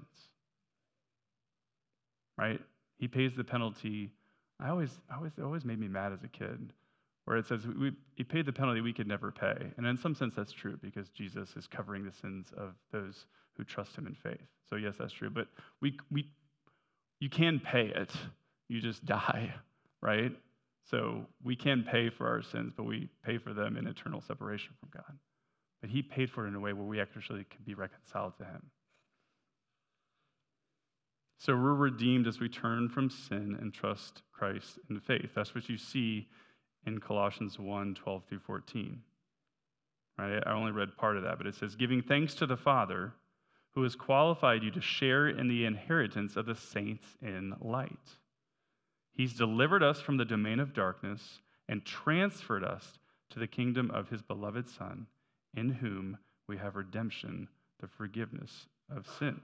right? 2.37 2.61
He 2.97 3.07
pays 3.07 3.31
the 3.35 3.43
penalty. 3.43 4.11
I 4.59 4.69
always, 4.69 4.91
always, 5.13 5.31
always 5.41 5.65
made 5.65 5.79
me 5.79 5.87
mad 5.87 6.13
as 6.13 6.23
a 6.23 6.27
kid, 6.27 6.73
where 7.29 7.37
it 7.37 7.45
says 7.45 7.61
we, 7.67 7.91
he 8.15 8.23
paid 8.23 8.47
the 8.47 8.51
penalty 8.51 8.81
we 8.81 8.91
could 8.91 9.05
never 9.05 9.29
pay. 9.29 9.55
And 9.77 9.85
in 9.85 9.97
some 9.97 10.15
sense, 10.15 10.33
that's 10.35 10.51
true 10.51 10.79
because 10.81 11.09
Jesus 11.09 11.55
is 11.55 11.67
covering 11.67 12.03
the 12.03 12.11
sins 12.11 12.47
of 12.57 12.73
those 12.91 13.27
who 13.55 13.63
trust 13.63 13.95
him 13.95 14.07
in 14.07 14.15
faith. 14.15 14.41
So, 14.67 14.77
yes, 14.77 14.95
that's 14.97 15.13
true. 15.13 15.29
But 15.29 15.47
we, 15.79 15.95
we 16.09 16.25
you 17.19 17.29
can 17.29 17.59
pay 17.59 17.93
it, 17.95 18.09
you 18.67 18.81
just 18.81 19.05
die, 19.05 19.53
right? 20.01 20.31
So 20.89 21.23
we 21.43 21.55
can 21.55 21.83
pay 21.83 22.09
for 22.09 22.27
our 22.27 22.41
sins, 22.41 22.73
but 22.75 22.85
we 22.85 23.09
pay 23.23 23.37
for 23.37 23.53
them 23.53 23.77
in 23.77 23.85
eternal 23.85 24.21
separation 24.21 24.71
from 24.79 24.89
God. 24.91 25.15
But 25.81 25.91
He 25.91 26.01
paid 26.01 26.31
for 26.31 26.45
it 26.45 26.47
in 26.47 26.55
a 26.55 26.59
way 26.59 26.73
where 26.73 26.87
we 26.87 26.99
actually 26.99 27.43
can 27.43 27.61
be 27.63 27.75
reconciled 27.75 28.39
to 28.39 28.45
Him. 28.45 28.71
So 31.37 31.53
we're 31.53 31.75
redeemed 31.75 32.25
as 32.25 32.39
we 32.39 32.49
turn 32.49 32.89
from 32.89 33.11
sin 33.11 33.55
and 33.61 33.71
trust 33.71 34.23
Christ 34.33 34.79
in 34.89 34.99
faith. 34.99 35.29
That's 35.35 35.53
what 35.53 35.69
you 35.69 35.77
see 35.77 36.27
in 36.85 36.99
Colossians 36.99 37.59
1 37.59 37.95
12 37.95 38.23
through 38.27 38.39
14. 38.39 39.01
Right? 40.17 40.43
I 40.45 40.51
only 40.51 40.71
read 40.71 40.97
part 40.97 41.17
of 41.17 41.23
that, 41.23 41.37
but 41.37 41.47
it 41.47 41.55
says, 41.55 41.75
giving 41.75 42.01
thanks 42.01 42.33
to 42.35 42.45
the 42.45 42.57
Father 42.57 43.13
who 43.73 43.83
has 43.83 43.95
qualified 43.95 44.63
you 44.63 44.71
to 44.71 44.81
share 44.81 45.29
in 45.29 45.47
the 45.47 45.65
inheritance 45.65 46.35
of 46.35 46.45
the 46.45 46.55
saints 46.55 47.07
in 47.21 47.55
light. 47.61 48.17
He's 49.13 49.33
delivered 49.33 49.83
us 49.83 50.01
from 50.01 50.17
the 50.17 50.25
domain 50.25 50.59
of 50.59 50.73
darkness 50.73 51.39
and 51.67 51.85
transferred 51.85 52.63
us 52.63 52.99
to 53.29 53.39
the 53.39 53.47
kingdom 53.47 53.91
of 53.91 54.09
his 54.09 54.21
beloved 54.21 54.67
Son, 54.69 55.05
in 55.55 55.69
whom 55.69 56.17
we 56.47 56.57
have 56.57 56.75
redemption, 56.75 57.47
the 57.79 57.87
forgiveness 57.87 58.67
of 58.93 59.07
sins. 59.19 59.39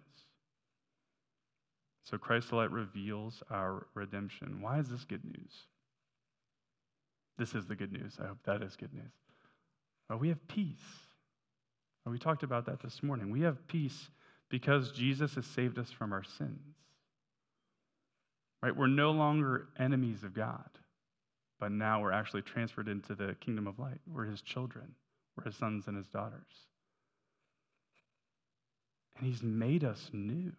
So 2.03 2.17
Christ 2.17 2.49
the 2.49 2.55
light 2.55 2.71
reveals 2.71 3.41
our 3.49 3.87
redemption. 3.93 4.61
Why 4.61 4.79
is 4.79 4.89
this 4.89 5.05
good 5.05 5.23
news? 5.23 5.67
This 7.37 7.53
is 7.53 7.65
the 7.65 7.75
good 7.75 7.91
news. 7.91 8.17
I 8.21 8.27
hope 8.27 8.37
that 8.45 8.61
is 8.61 8.75
good 8.75 8.93
news. 8.93 9.11
Well, 10.09 10.19
we 10.19 10.29
have 10.29 10.47
peace. 10.47 10.77
We 12.05 12.19
talked 12.19 12.43
about 12.43 12.67
that 12.67 12.81
this 12.81 13.01
morning. 13.01 13.31
We 13.31 13.41
have 13.41 13.67
peace 13.67 14.09
because 14.49 14.91
Jesus 14.91 15.35
has 15.35 15.45
saved 15.45 15.79
us 15.79 15.89
from 15.89 16.13
our 16.13 16.23
sins. 16.23 16.75
Right? 18.61 18.75
We're 18.75 18.87
no 18.87 19.11
longer 19.11 19.67
enemies 19.79 20.23
of 20.23 20.33
God, 20.33 20.69
but 21.59 21.71
now 21.71 22.01
we're 22.01 22.11
actually 22.11 22.43
transferred 22.43 22.87
into 22.87 23.15
the 23.15 23.35
kingdom 23.39 23.67
of 23.67 23.79
light. 23.79 23.99
We're 24.07 24.25
his 24.25 24.41
children, 24.41 24.93
we're 25.35 25.45
his 25.45 25.55
sons 25.55 25.85
and 25.87 25.97
his 25.97 26.07
daughters. 26.07 26.41
And 29.17 29.27
he's 29.27 29.41
made 29.41 29.83
us 29.83 30.09
new. 30.13 30.51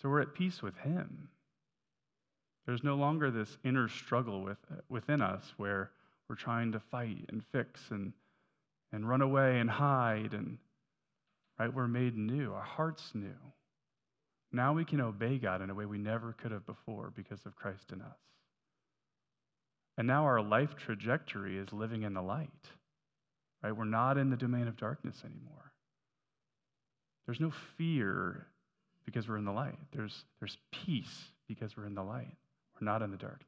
So 0.00 0.08
we're 0.08 0.20
at 0.20 0.34
peace 0.34 0.62
with 0.62 0.76
him. 0.78 1.28
There's 2.66 2.84
no 2.84 2.94
longer 2.94 3.30
this 3.30 3.58
inner 3.64 3.88
struggle 3.88 4.42
with, 4.42 4.58
within 4.88 5.20
us 5.20 5.52
where 5.56 5.90
we're 6.28 6.36
trying 6.36 6.72
to 6.72 6.80
fight 6.80 7.24
and 7.28 7.42
fix 7.52 7.80
and, 7.90 8.12
and 8.92 9.08
run 9.08 9.22
away 9.22 9.58
and 9.58 9.68
hide 9.68 10.32
and 10.32 10.58
right? 11.58 11.72
We're 11.72 11.88
made 11.88 12.16
new, 12.16 12.52
our 12.52 12.62
heart's 12.62 13.12
new. 13.14 13.36
Now 14.52 14.72
we 14.72 14.84
can 14.84 15.00
obey 15.00 15.38
God 15.38 15.62
in 15.62 15.70
a 15.70 15.74
way 15.74 15.86
we 15.86 15.98
never 15.98 16.32
could 16.32 16.50
have 16.50 16.66
before 16.66 17.12
because 17.14 17.44
of 17.46 17.56
Christ 17.56 17.92
in 17.92 18.02
us. 18.02 18.18
And 19.96 20.06
now 20.06 20.24
our 20.24 20.42
life 20.42 20.74
trajectory 20.76 21.58
is 21.58 21.72
living 21.72 22.02
in 22.02 22.14
the 22.14 22.22
light, 22.22 22.48
right? 23.62 23.76
We're 23.76 23.84
not 23.84 24.18
in 24.18 24.30
the 24.30 24.36
domain 24.36 24.68
of 24.68 24.76
darkness 24.76 25.22
anymore. 25.24 25.72
There's 27.26 27.40
no 27.40 27.52
fear 27.78 28.46
because 29.04 29.28
we're 29.28 29.38
in 29.38 29.44
the 29.44 29.52
light. 29.52 29.78
There's, 29.94 30.24
there's 30.40 30.56
peace 30.72 31.26
because 31.46 31.76
we're 31.76 31.86
in 31.86 31.94
the 31.94 32.02
light. 32.02 32.36
Not 32.82 33.00
in 33.00 33.12
the 33.12 33.16
darkness. 33.16 33.46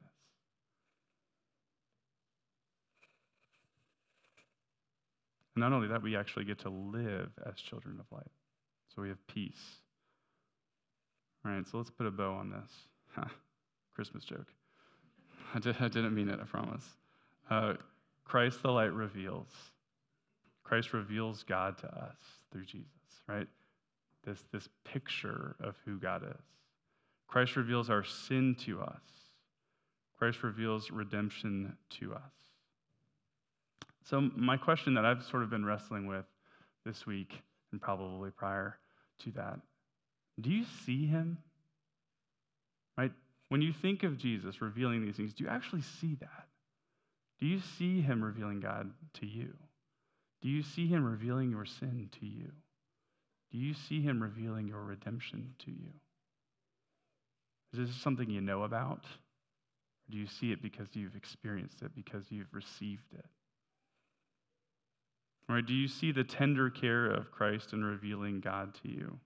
And 5.53 5.61
not 5.61 5.73
only 5.73 5.89
that, 5.89 6.01
we 6.01 6.15
actually 6.15 6.45
get 6.45 6.59
to 6.59 6.69
live 6.69 7.31
as 7.45 7.55
children 7.55 7.99
of 7.99 8.05
light. 8.15 8.31
So 8.95 9.01
we 9.01 9.09
have 9.09 9.27
peace. 9.27 9.61
All 11.45 11.51
right, 11.51 11.67
so 11.67 11.77
let's 11.77 11.89
put 11.89 12.07
a 12.07 12.11
bow 12.11 12.33
on 12.33 12.49
this. 12.49 13.27
Christmas 13.95 14.23
joke. 14.23 14.47
I, 15.53 15.59
did, 15.59 15.75
I 15.81 15.89
didn't 15.89 16.15
mean 16.15 16.29
it, 16.29 16.39
I 16.41 16.45
promise. 16.45 16.85
Uh, 17.49 17.73
Christ 18.23 18.63
the 18.63 18.71
light 18.71 18.93
reveals. 18.93 19.49
Christ 20.63 20.93
reveals 20.93 21.43
God 21.43 21.77
to 21.79 21.87
us 21.87 22.15
through 22.53 22.65
Jesus, 22.65 22.87
right? 23.27 23.47
This, 24.25 24.39
this 24.53 24.69
picture 24.85 25.57
of 25.59 25.75
who 25.83 25.99
God 25.99 26.23
is. 26.23 26.45
Christ 27.27 27.57
reveals 27.57 27.89
our 27.89 28.05
sin 28.05 28.55
to 28.61 28.81
us. 28.81 29.01
Christ 30.17 30.43
reveals 30.43 30.91
redemption 30.91 31.75
to 31.99 32.13
us. 32.13 32.21
So, 34.03 34.29
my 34.35 34.55
question 34.55 34.93
that 34.93 35.05
I've 35.05 35.23
sort 35.23 35.43
of 35.43 35.49
been 35.49 35.65
wrestling 35.65 36.07
with 36.07 36.25
this 36.85 37.05
week 37.05 37.41
and 37.71 37.81
probably 37.81 38.29
prior 38.31 38.77
to 39.23 39.31
that 39.31 39.59
do 40.41 40.49
you 40.49 40.65
see 40.85 41.05
him? 41.05 41.37
Right? 42.97 43.11
When 43.49 43.61
you 43.61 43.73
think 43.73 44.03
of 44.03 44.17
Jesus 44.17 44.61
revealing 44.61 45.05
these 45.05 45.15
things, 45.15 45.33
do 45.33 45.43
you 45.43 45.49
actually 45.49 45.81
see 45.81 46.15
that? 46.19 46.47
Do 47.39 47.45
you 47.45 47.59
see 47.77 48.01
him 48.01 48.23
revealing 48.23 48.59
God 48.59 48.91
to 49.15 49.25
you? 49.25 49.53
Do 50.41 50.49
you 50.49 50.63
see 50.63 50.87
him 50.87 51.05
revealing 51.05 51.51
your 51.51 51.65
sin 51.65 52.09
to 52.19 52.25
you? 52.25 52.51
Do 53.51 53.57
you 53.57 53.73
see 53.73 54.01
him 54.01 54.21
revealing 54.21 54.67
your 54.67 54.81
redemption 54.83 55.53
to 55.59 55.71
you? 55.71 55.91
Is 57.73 57.89
this 57.89 58.01
something 58.01 58.29
you 58.29 58.41
know 58.41 58.63
about? 58.63 59.05
Do 60.09 60.17
you 60.17 60.27
see 60.27 60.51
it 60.51 60.61
because 60.61 60.87
you've 60.93 61.15
experienced 61.15 61.81
it, 61.81 61.95
because 61.95 62.25
you've 62.29 62.53
received 62.53 63.13
it? 63.13 63.25
Right? 65.47 65.65
Do 65.65 65.73
you 65.73 65.87
see 65.87 66.11
the 66.11 66.23
tender 66.23 66.69
care 66.69 67.07
of 67.07 67.31
Christ 67.31 67.73
in 67.73 67.83
revealing 67.83 68.39
God 68.39 68.73
to 68.83 68.89
you? 68.89 69.19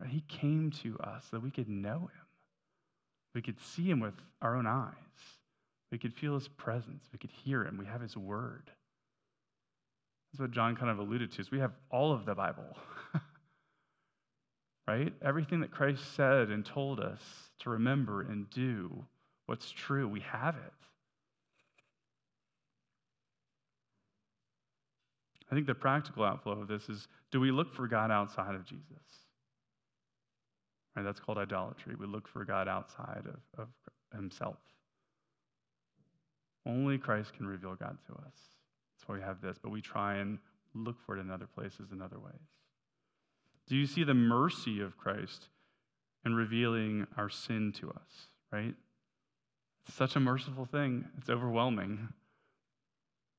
Right? 0.00 0.10
He 0.10 0.22
came 0.28 0.70
to 0.82 0.98
us 0.98 1.26
so 1.30 1.38
we 1.38 1.50
could 1.50 1.68
know 1.68 1.98
him. 1.98 2.26
We 3.34 3.42
could 3.42 3.60
see 3.60 3.84
him 3.84 4.00
with 4.00 4.14
our 4.40 4.56
own 4.56 4.66
eyes. 4.66 4.92
We 5.92 5.98
could 5.98 6.14
feel 6.14 6.34
his 6.34 6.48
presence. 6.48 7.04
We 7.12 7.18
could 7.18 7.30
hear 7.30 7.64
him. 7.64 7.76
We 7.78 7.86
have 7.86 8.00
his 8.00 8.16
word. 8.16 8.70
That's 10.32 10.40
what 10.40 10.50
John 10.50 10.74
kind 10.74 10.90
of 10.90 10.98
alluded 10.98 11.32
to. 11.32 11.40
Is 11.40 11.50
we 11.50 11.60
have 11.60 11.72
all 11.90 12.12
of 12.12 12.24
the 12.24 12.34
Bible. 12.34 12.76
right? 14.88 15.12
Everything 15.22 15.60
that 15.60 15.70
Christ 15.70 16.02
said 16.14 16.48
and 16.48 16.64
told 16.64 16.98
us 16.98 17.20
to 17.60 17.70
remember 17.70 18.22
and 18.22 18.48
do 18.50 19.04
what's 19.46 19.70
true, 19.70 20.08
we 20.08 20.20
have 20.20 20.56
it. 20.56 20.72
I 25.50 25.54
think 25.54 25.66
the 25.66 25.74
practical 25.74 26.24
outflow 26.24 26.60
of 26.60 26.68
this 26.68 26.88
is 26.88 27.06
do 27.30 27.40
we 27.40 27.50
look 27.50 27.72
for 27.72 27.86
God 27.86 28.10
outside 28.10 28.54
of 28.54 28.64
Jesus? 28.64 28.82
Right, 30.96 31.02
that's 31.02 31.20
called 31.20 31.38
idolatry. 31.38 31.94
We 31.98 32.06
look 32.06 32.26
for 32.26 32.44
God 32.44 32.68
outside 32.68 33.24
of, 33.26 33.60
of 33.62 33.68
himself. 34.14 34.56
Only 36.64 36.98
Christ 36.98 37.32
can 37.34 37.46
reveal 37.46 37.74
God 37.74 37.96
to 38.08 38.12
us. 38.14 38.34
That's 38.96 39.06
why 39.08 39.16
we 39.16 39.20
have 39.20 39.40
this, 39.40 39.56
but 39.62 39.70
we 39.70 39.80
try 39.80 40.16
and 40.16 40.38
look 40.74 40.96
for 41.04 41.16
it 41.16 41.20
in 41.20 41.30
other 41.30 41.46
places, 41.46 41.92
in 41.92 42.02
other 42.02 42.18
ways. 42.18 42.34
Do 43.68 43.76
you 43.76 43.86
see 43.86 44.04
the 44.04 44.14
mercy 44.14 44.80
of 44.80 44.96
Christ 44.96 45.48
in 46.24 46.34
revealing 46.34 47.06
our 47.16 47.28
sin 47.28 47.72
to 47.80 47.90
us, 47.90 48.28
right? 48.52 48.74
Such 49.88 50.16
a 50.16 50.20
merciful 50.20 50.66
thing. 50.66 51.04
It's 51.18 51.30
overwhelming 51.30 52.08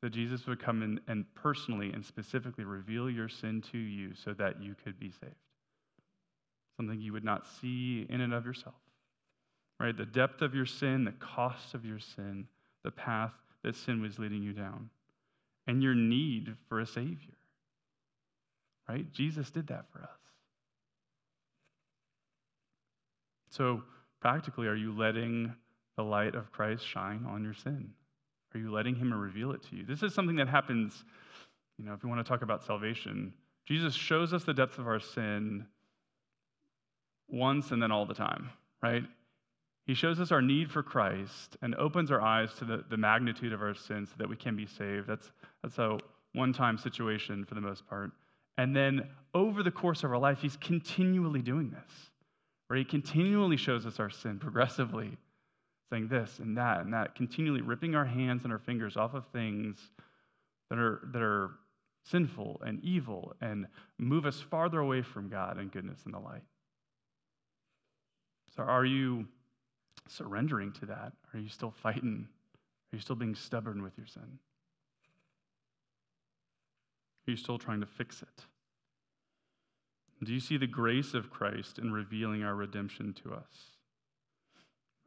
that 0.02 0.12
Jesus 0.12 0.46
would 0.46 0.62
come 0.62 0.84
in 0.84 1.00
and 1.08 1.26
personally 1.36 1.92
and 1.92 2.06
specifically 2.06 2.64
reveal 2.64 3.10
your 3.10 3.28
sin 3.28 3.64
to 3.72 3.78
you 3.78 4.14
so 4.14 4.34
that 4.34 4.62
you 4.62 4.76
could 4.84 5.00
be 5.00 5.12
saved. 5.12 5.34
Something 6.78 7.02
you 7.02 7.14
would 7.14 7.24
not 7.24 7.48
see 7.60 8.06
in 8.10 8.22
and 8.22 8.34
of 8.34 8.46
yourself, 8.46 8.76
right? 9.80 9.98
The 9.98 10.06
depth 10.06 10.42
of 10.42 10.54
your 10.54 10.68
sin, 10.68 11.04
the 11.04 11.12
cost 11.14 11.74
of 11.74 11.84
your 11.84 12.00
sin, 12.00 12.48
the 12.84 12.92
path 12.92 13.34
that 13.64 13.76
sin 13.76 14.02
was 14.02 14.20
leading 14.20 14.44
you 14.44 14.54
down, 14.54 14.90
and 15.66 15.82
your 15.82 15.96
need 15.96 16.56
for 16.70 16.80
a 16.80 16.86
Savior, 16.86 17.36
right? 18.88 19.12
Jesus 19.12 19.50
did 19.50 19.68
that 19.68 19.86
for 19.92 20.04
us. 20.04 20.10
So, 23.50 23.82
practically, 24.22 24.68
are 24.68 24.76
you 24.76 24.96
letting 24.96 25.56
the 25.98 26.04
light 26.04 26.36
of 26.36 26.52
Christ 26.52 26.88
shine 26.88 27.26
on 27.28 27.44
your 27.44 27.54
sin? 27.54 27.90
Are 28.54 28.60
you 28.60 28.72
letting 28.72 28.96
Him 28.96 29.14
reveal 29.14 29.52
it 29.52 29.64
to 29.70 29.76
you? 29.76 29.86
This 29.86 30.04
is 30.04 30.14
something 30.14 30.38
that 30.38 30.48
happens, 30.48 31.04
you 31.78 31.86
know, 31.86 31.94
if 31.94 32.04
you 32.04 32.10
want 32.10 32.26
to 32.26 32.30
talk 32.30 32.44
about 32.44 32.64
salvation. 32.64 33.34
Jesus 33.66 33.94
shows 33.94 34.32
us 34.34 34.44
the 34.44 34.54
depth 34.54 34.78
of 34.78 34.88
our 34.88 35.00
sin 35.00 35.66
once 37.28 37.72
and 37.72 37.82
then 37.82 37.92
all 37.92 38.06
the 38.06 38.14
time, 38.14 38.50
right? 38.82 39.04
He 39.86 39.94
shows 39.94 40.20
us 40.20 40.32
our 40.32 40.42
need 40.42 40.72
for 40.72 40.84
Christ 40.84 41.58
and 41.62 41.76
opens 41.76 42.12
our 42.12 42.22
eyes 42.22 42.54
to 42.56 42.66
the, 42.66 42.84
the 42.90 42.98
magnitude 42.98 43.54
of 43.54 43.62
our 43.62 43.74
sin 43.74 44.06
so 44.06 44.14
that 44.18 44.30
we 44.30 44.36
can 44.36 44.56
be 44.56 44.66
saved. 44.66 45.08
That's, 45.08 45.32
that's 45.62 45.78
a 45.78 45.98
one 46.34 46.54
time 46.54 46.78
situation 46.78 47.46
for 47.46 47.56
the 47.56 47.62
most 47.62 47.88
part. 47.88 48.12
And 48.58 48.76
then 48.76 49.08
over 49.34 49.64
the 49.64 49.72
course 49.72 50.04
of 50.04 50.12
our 50.12 50.18
life, 50.18 50.40
He's 50.42 50.58
continually 50.58 51.42
doing 51.42 51.70
this, 51.70 52.10
where 52.68 52.78
He 52.78 52.86
continually 52.86 53.58
shows 53.58 53.86
us 53.86 54.00
our 54.00 54.10
sin 54.10 54.40
progressively 54.40 55.18
saying 55.90 56.08
this 56.08 56.40
and 56.40 56.58
that 56.58 56.82
and 56.82 56.94
that, 56.94 57.16
continually 57.16 57.62
ripping 57.62 57.96
our 57.96 58.06
hands 58.06 58.44
and 58.44 58.52
our 58.52 58.60
fingers 58.60 58.98
off 58.98 59.14
of 59.14 59.26
things 59.28 59.78
that 60.70 60.78
are, 60.78 61.08
that 61.14 61.22
are 61.22 61.52
sinful 62.04 62.62
and 62.66 62.84
evil 62.84 63.36
and 63.42 63.68
move 63.98 64.26
us 64.26 64.40
farther 64.40 64.80
away 64.80 65.02
from 65.02 65.30
God 65.30 65.58
and 65.58 65.72
goodness 65.72 66.00
and 66.06 66.14
the 66.14 66.20
light. 66.20 66.44
So, 68.56 68.64
are 68.64 68.86
you 68.86 69.28
surrendering 70.08 70.72
to 70.74 70.86
that? 70.88 71.14
Are 71.34 71.40
you 71.40 71.50
still 71.50 71.72
fighting? 71.72 72.28
Are 72.92 72.96
you 72.96 73.02
still 73.02 73.16
being 73.16 73.36
stubborn 73.36 73.84
with 73.84 73.98
your 73.98 74.08
sin? 74.08 74.40
Are 77.28 77.32
you 77.32 77.38
still 77.38 77.58
trying 77.58 77.82
to 77.82 77.86
fix 77.86 78.22
it? 78.22 78.46
Do 80.24 80.34
you 80.34 80.40
see 80.40 80.58
the 80.58 80.68
grace 80.68 81.14
of 81.14 81.30
Christ 81.30 81.78
in 81.78 81.92
revealing 81.92 82.44
our 82.44 82.56
redemption 82.56 83.14
to 83.24 83.34
us? 83.34 83.77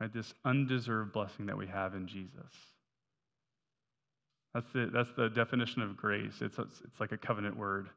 Right? 0.00 0.12
This 0.12 0.32
undeserved 0.44 1.12
blessing 1.12 1.46
that 1.46 1.56
we 1.56 1.66
have 1.66 1.94
in 1.94 2.06
Jesus. 2.06 2.52
That's 4.54 4.70
the, 4.72 4.90
that's 4.92 5.12
the 5.16 5.28
definition 5.28 5.82
of 5.82 5.96
grace. 5.96 6.40
It's, 6.40 6.58
it's 6.58 6.98
like 6.98 7.12
a 7.12 7.16
covenant 7.16 7.56
word, 7.56 7.88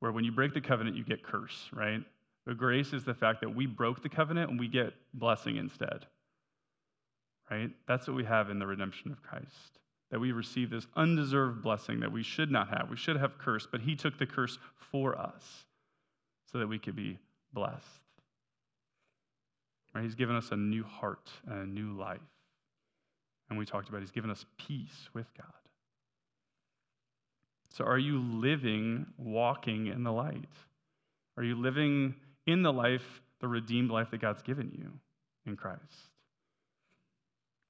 where 0.00 0.12
when 0.12 0.24
you 0.24 0.32
break 0.32 0.54
the 0.54 0.60
covenant, 0.60 0.96
you 0.96 1.04
get 1.04 1.22
curse, 1.22 1.68
right? 1.72 2.00
But 2.46 2.56
grace 2.56 2.92
is 2.94 3.04
the 3.04 3.12
fact 3.12 3.40
that 3.42 3.54
we 3.54 3.66
broke 3.66 4.02
the 4.02 4.08
covenant 4.08 4.50
and 4.50 4.58
we 4.58 4.68
get 4.68 4.94
blessing 5.12 5.56
instead, 5.56 6.06
right? 7.50 7.70
That's 7.86 8.06
what 8.06 8.16
we 8.16 8.24
have 8.24 8.48
in 8.48 8.58
the 8.58 8.66
redemption 8.66 9.10
of 9.10 9.22
Christ. 9.22 9.78
That 10.10 10.20
we 10.20 10.32
receive 10.32 10.70
this 10.70 10.86
undeserved 10.96 11.62
blessing 11.62 12.00
that 12.00 12.10
we 12.10 12.22
should 12.22 12.50
not 12.50 12.68
have. 12.68 12.88
We 12.88 12.96
should 12.96 13.16
have 13.16 13.36
curse, 13.36 13.68
but 13.70 13.82
He 13.82 13.94
took 13.94 14.18
the 14.18 14.24
curse 14.24 14.58
for 14.90 15.18
us 15.18 15.44
so 16.50 16.58
that 16.58 16.66
we 16.66 16.78
could 16.78 16.96
be 16.96 17.18
blessed. 17.52 17.84
Right? 19.98 20.04
He's 20.04 20.14
given 20.14 20.36
us 20.36 20.52
a 20.52 20.56
new 20.56 20.84
heart 20.84 21.28
and 21.48 21.60
a 21.60 21.66
new 21.66 21.98
life. 21.98 22.20
And 23.50 23.58
we 23.58 23.66
talked 23.66 23.88
about 23.88 24.00
he's 24.00 24.12
given 24.12 24.30
us 24.30 24.44
peace 24.56 25.08
with 25.12 25.26
God. 25.36 25.46
So 27.70 27.84
are 27.84 27.98
you 27.98 28.20
living, 28.20 29.06
walking 29.16 29.88
in 29.88 30.04
the 30.04 30.12
light? 30.12 30.52
Are 31.36 31.42
you 31.42 31.56
living 31.56 32.14
in 32.46 32.62
the 32.62 32.72
life, 32.72 33.02
the 33.40 33.48
redeemed 33.48 33.90
life 33.90 34.12
that 34.12 34.20
God's 34.20 34.40
given 34.42 34.70
you 34.72 34.88
in 35.46 35.56
Christ? 35.56 35.82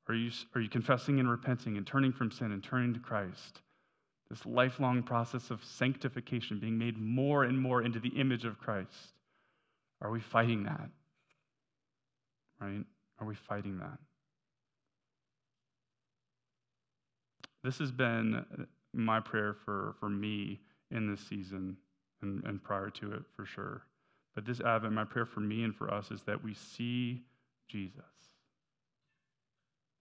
Are 0.07 0.15
you, 0.15 0.31
are 0.55 0.61
you 0.61 0.69
confessing 0.69 1.21
and 1.21 1.31
repenting 1.31 1.79
and 1.79 1.87
turning 1.87 2.13
from 2.13 2.31
sin 2.31 2.53
and 2.53 2.63
turning 2.63 2.93
to 2.93 3.01
Christ? 3.01 3.63
This 4.29 4.45
lifelong 4.45 5.03
process 5.03 5.51
of 5.51 5.65
sanctification, 5.65 6.61
being 6.61 6.77
made 6.77 6.99
more 6.99 7.45
and 7.45 7.59
more 7.59 7.83
into 7.83 8.01
the 8.01 8.11
image 8.11 8.45
of 8.45 8.59
Christ. 8.59 9.15
Are 10.03 10.11
we 10.11 10.21
fighting 10.21 10.65
that? 10.65 10.91
Right? 12.61 12.85
Are 13.21 13.27
we 13.27 13.35
fighting 13.35 13.79
that? 13.79 13.99
This 17.65 17.79
has 17.79 17.91
been 17.91 18.45
my 18.93 19.21
prayer 19.21 19.57
for, 19.65 19.95
for 19.99 20.09
me 20.09 20.61
in 20.91 21.11
this 21.11 21.21
season 21.21 21.77
and, 22.23 22.43
and 22.45 22.63
prior 22.63 22.91
to 22.91 23.13
it 23.13 23.23
for 23.37 23.45
sure. 23.45 23.83
But 24.35 24.45
this 24.45 24.61
Advent, 24.61 24.95
my 24.95 25.05
prayer 25.05 25.27
for 25.27 25.41
me 25.41 25.65
and 25.65 25.75
for 25.75 25.93
us 25.93 26.11
is 26.11 26.23
that 26.23 26.43
we 26.43 26.55
see 26.55 27.23
Jesus. 27.69 28.03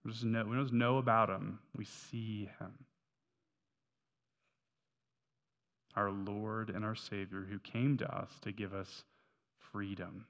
We 0.04 0.12
just 0.12 0.24
know, 0.24 0.44
we 0.44 0.56
don't 0.56 0.72
know 0.72 0.98
about 0.98 1.28
him, 1.28 1.58
we 1.76 1.84
see 1.84 2.48
him. 2.58 2.72
Our 5.96 6.10
Lord 6.10 6.70
and 6.70 6.84
our 6.84 6.94
Savior 6.94 7.44
who 7.50 7.58
came 7.58 7.98
to 7.98 8.16
us 8.16 8.30
to 8.42 8.52
give 8.52 8.72
us 8.72 9.02
freedom, 9.72 10.26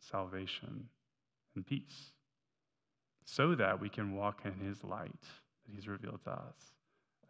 salvation, 0.00 0.88
and 1.56 1.66
peace, 1.66 2.12
so 3.24 3.54
that 3.54 3.80
we 3.80 3.88
can 3.88 4.14
walk 4.14 4.42
in 4.44 4.54
his 4.66 4.82
light 4.84 5.10
that 5.66 5.74
he's 5.74 5.88
revealed 5.88 6.20
to 6.24 6.30
us 6.30 6.72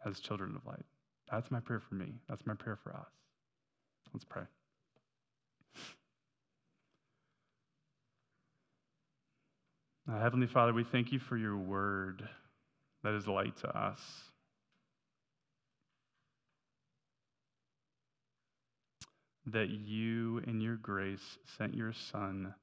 as 0.05 0.19
children 0.19 0.55
of 0.55 0.65
light. 0.65 0.85
That's 1.31 1.51
my 1.51 1.59
prayer 1.59 1.79
for 1.79 1.95
me. 1.95 2.13
That's 2.27 2.45
my 2.45 2.53
prayer 2.53 2.77
for 2.83 2.93
us. 2.95 3.11
Let's 4.13 4.25
pray. 4.25 4.43
Now, 10.07 10.19
Heavenly 10.19 10.47
Father, 10.47 10.73
we 10.73 10.83
thank 10.83 11.11
you 11.11 11.19
for 11.19 11.37
your 11.37 11.55
word 11.55 12.27
that 13.03 13.13
is 13.13 13.27
light 13.27 13.55
to 13.57 13.69
us. 13.69 13.99
That 19.45 19.69
you, 19.69 20.41
in 20.45 20.59
your 20.59 20.75
grace, 20.75 21.37
sent 21.57 21.73
your 21.75 21.93
Son 21.93 22.53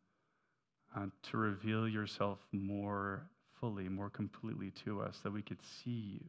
uh, 0.97 1.07
to 1.31 1.37
reveal 1.37 1.89
yourself 1.89 2.39
more 2.53 3.23
fully, 3.61 3.89
more 3.89 4.11
completely 4.11 4.71
to 4.85 5.01
us, 5.01 5.19
that 5.23 5.33
we 5.33 5.43
could 5.43 5.59
see 5.63 6.21
you 6.21 6.25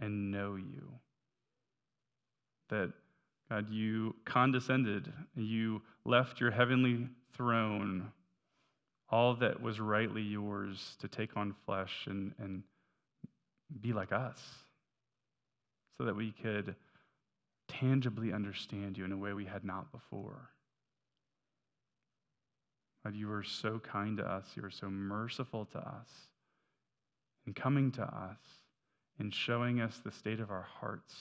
and 0.00 0.30
know 0.30 0.56
you. 0.56 0.88
That, 2.70 2.92
God, 3.50 3.68
you 3.70 4.14
condescended, 4.24 5.12
you 5.36 5.82
left 6.04 6.40
your 6.40 6.50
heavenly 6.50 7.08
throne, 7.36 8.10
all 9.10 9.34
that 9.36 9.60
was 9.60 9.80
rightly 9.80 10.22
yours, 10.22 10.96
to 11.00 11.08
take 11.08 11.36
on 11.36 11.54
flesh 11.66 12.06
and, 12.06 12.32
and 12.38 12.62
be 13.80 13.92
like 13.92 14.12
us, 14.12 14.40
so 15.98 16.04
that 16.04 16.16
we 16.16 16.32
could 16.32 16.74
tangibly 17.68 18.32
understand 18.32 18.96
you 18.96 19.04
in 19.04 19.12
a 19.12 19.16
way 19.16 19.32
we 19.32 19.44
had 19.44 19.64
not 19.64 19.90
before. 19.92 20.50
God, 23.04 23.14
you 23.14 23.30
are 23.30 23.44
so 23.44 23.78
kind 23.78 24.16
to 24.16 24.24
us. 24.24 24.46
You 24.56 24.64
are 24.64 24.70
so 24.70 24.88
merciful 24.88 25.66
to 25.66 25.78
us 25.78 26.08
in 27.46 27.52
coming 27.52 27.92
to 27.92 28.02
us 28.02 28.38
and 29.18 29.32
showing 29.32 29.80
us 29.80 30.00
the 30.02 30.10
state 30.10 30.40
of 30.40 30.50
our 30.50 30.66
hearts, 30.80 31.14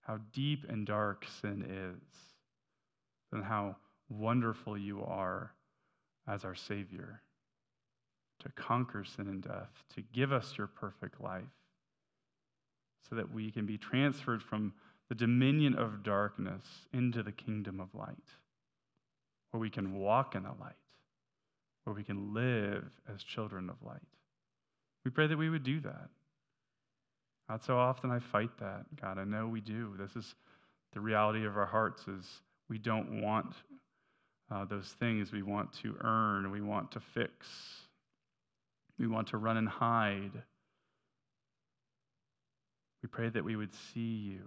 how 0.00 0.18
deep 0.32 0.66
and 0.68 0.84
dark 0.84 1.24
sin 1.40 1.64
is, 1.68 2.18
and 3.32 3.44
how 3.44 3.76
wonderful 4.08 4.76
you 4.76 5.02
are 5.04 5.52
as 6.26 6.44
our 6.44 6.54
Savior 6.54 7.22
to 8.40 8.48
conquer 8.50 9.04
sin 9.04 9.28
and 9.28 9.42
death, 9.42 9.70
to 9.94 10.02
give 10.12 10.32
us 10.32 10.54
your 10.58 10.66
perfect 10.66 11.20
life, 11.20 11.44
so 13.08 13.14
that 13.14 13.32
we 13.32 13.50
can 13.50 13.64
be 13.64 13.78
transferred 13.78 14.42
from 14.42 14.72
the 15.08 15.14
dominion 15.14 15.74
of 15.76 16.02
darkness 16.02 16.64
into 16.92 17.22
the 17.22 17.32
kingdom 17.32 17.80
of 17.80 17.94
light, 17.94 18.16
where 19.50 19.60
we 19.60 19.70
can 19.70 19.94
walk 19.94 20.34
in 20.34 20.42
the 20.42 20.50
light 20.60 20.74
where 21.84 21.94
we 21.94 22.02
can 22.02 22.34
live 22.34 22.84
as 23.12 23.22
children 23.22 23.70
of 23.70 23.76
light. 23.86 24.00
We 25.04 25.10
pray 25.10 25.26
that 25.26 25.36
we 25.36 25.50
would 25.50 25.64
do 25.64 25.80
that. 25.80 26.08
Not 27.48 27.64
so 27.64 27.76
often 27.76 28.10
I 28.10 28.20
fight 28.20 28.56
that, 28.58 28.84
God. 29.00 29.18
I 29.18 29.24
know 29.24 29.46
we 29.46 29.60
do. 29.60 29.94
This 29.98 30.16
is 30.16 30.34
the 30.92 31.00
reality 31.00 31.44
of 31.44 31.56
our 31.56 31.66
hearts 31.66 32.08
is 32.08 32.24
we 32.68 32.78
don't 32.78 33.20
want 33.20 33.54
uh, 34.50 34.64
those 34.64 34.94
things 34.98 35.32
we 35.32 35.42
want 35.42 35.72
to 35.82 35.96
earn, 36.00 36.50
we 36.50 36.60
want 36.60 36.90
to 36.92 37.00
fix, 37.00 37.46
we 38.98 39.06
want 39.06 39.28
to 39.28 39.36
run 39.36 39.56
and 39.56 39.68
hide. 39.68 40.42
We 43.02 43.08
pray 43.08 43.28
that 43.28 43.44
we 43.44 43.56
would 43.56 43.74
see 43.92 44.00
you 44.00 44.40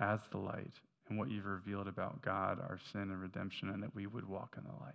as 0.00 0.18
the 0.30 0.38
light 0.38 0.72
and 1.08 1.18
what 1.18 1.30
you've 1.30 1.46
revealed 1.46 1.86
about 1.86 2.22
God, 2.22 2.58
our 2.58 2.78
sin 2.92 3.02
and 3.02 3.20
redemption, 3.20 3.68
and 3.70 3.82
that 3.82 3.94
we 3.94 4.06
would 4.06 4.28
walk 4.28 4.56
in 4.58 4.64
the 4.64 4.84
light. 4.84 4.94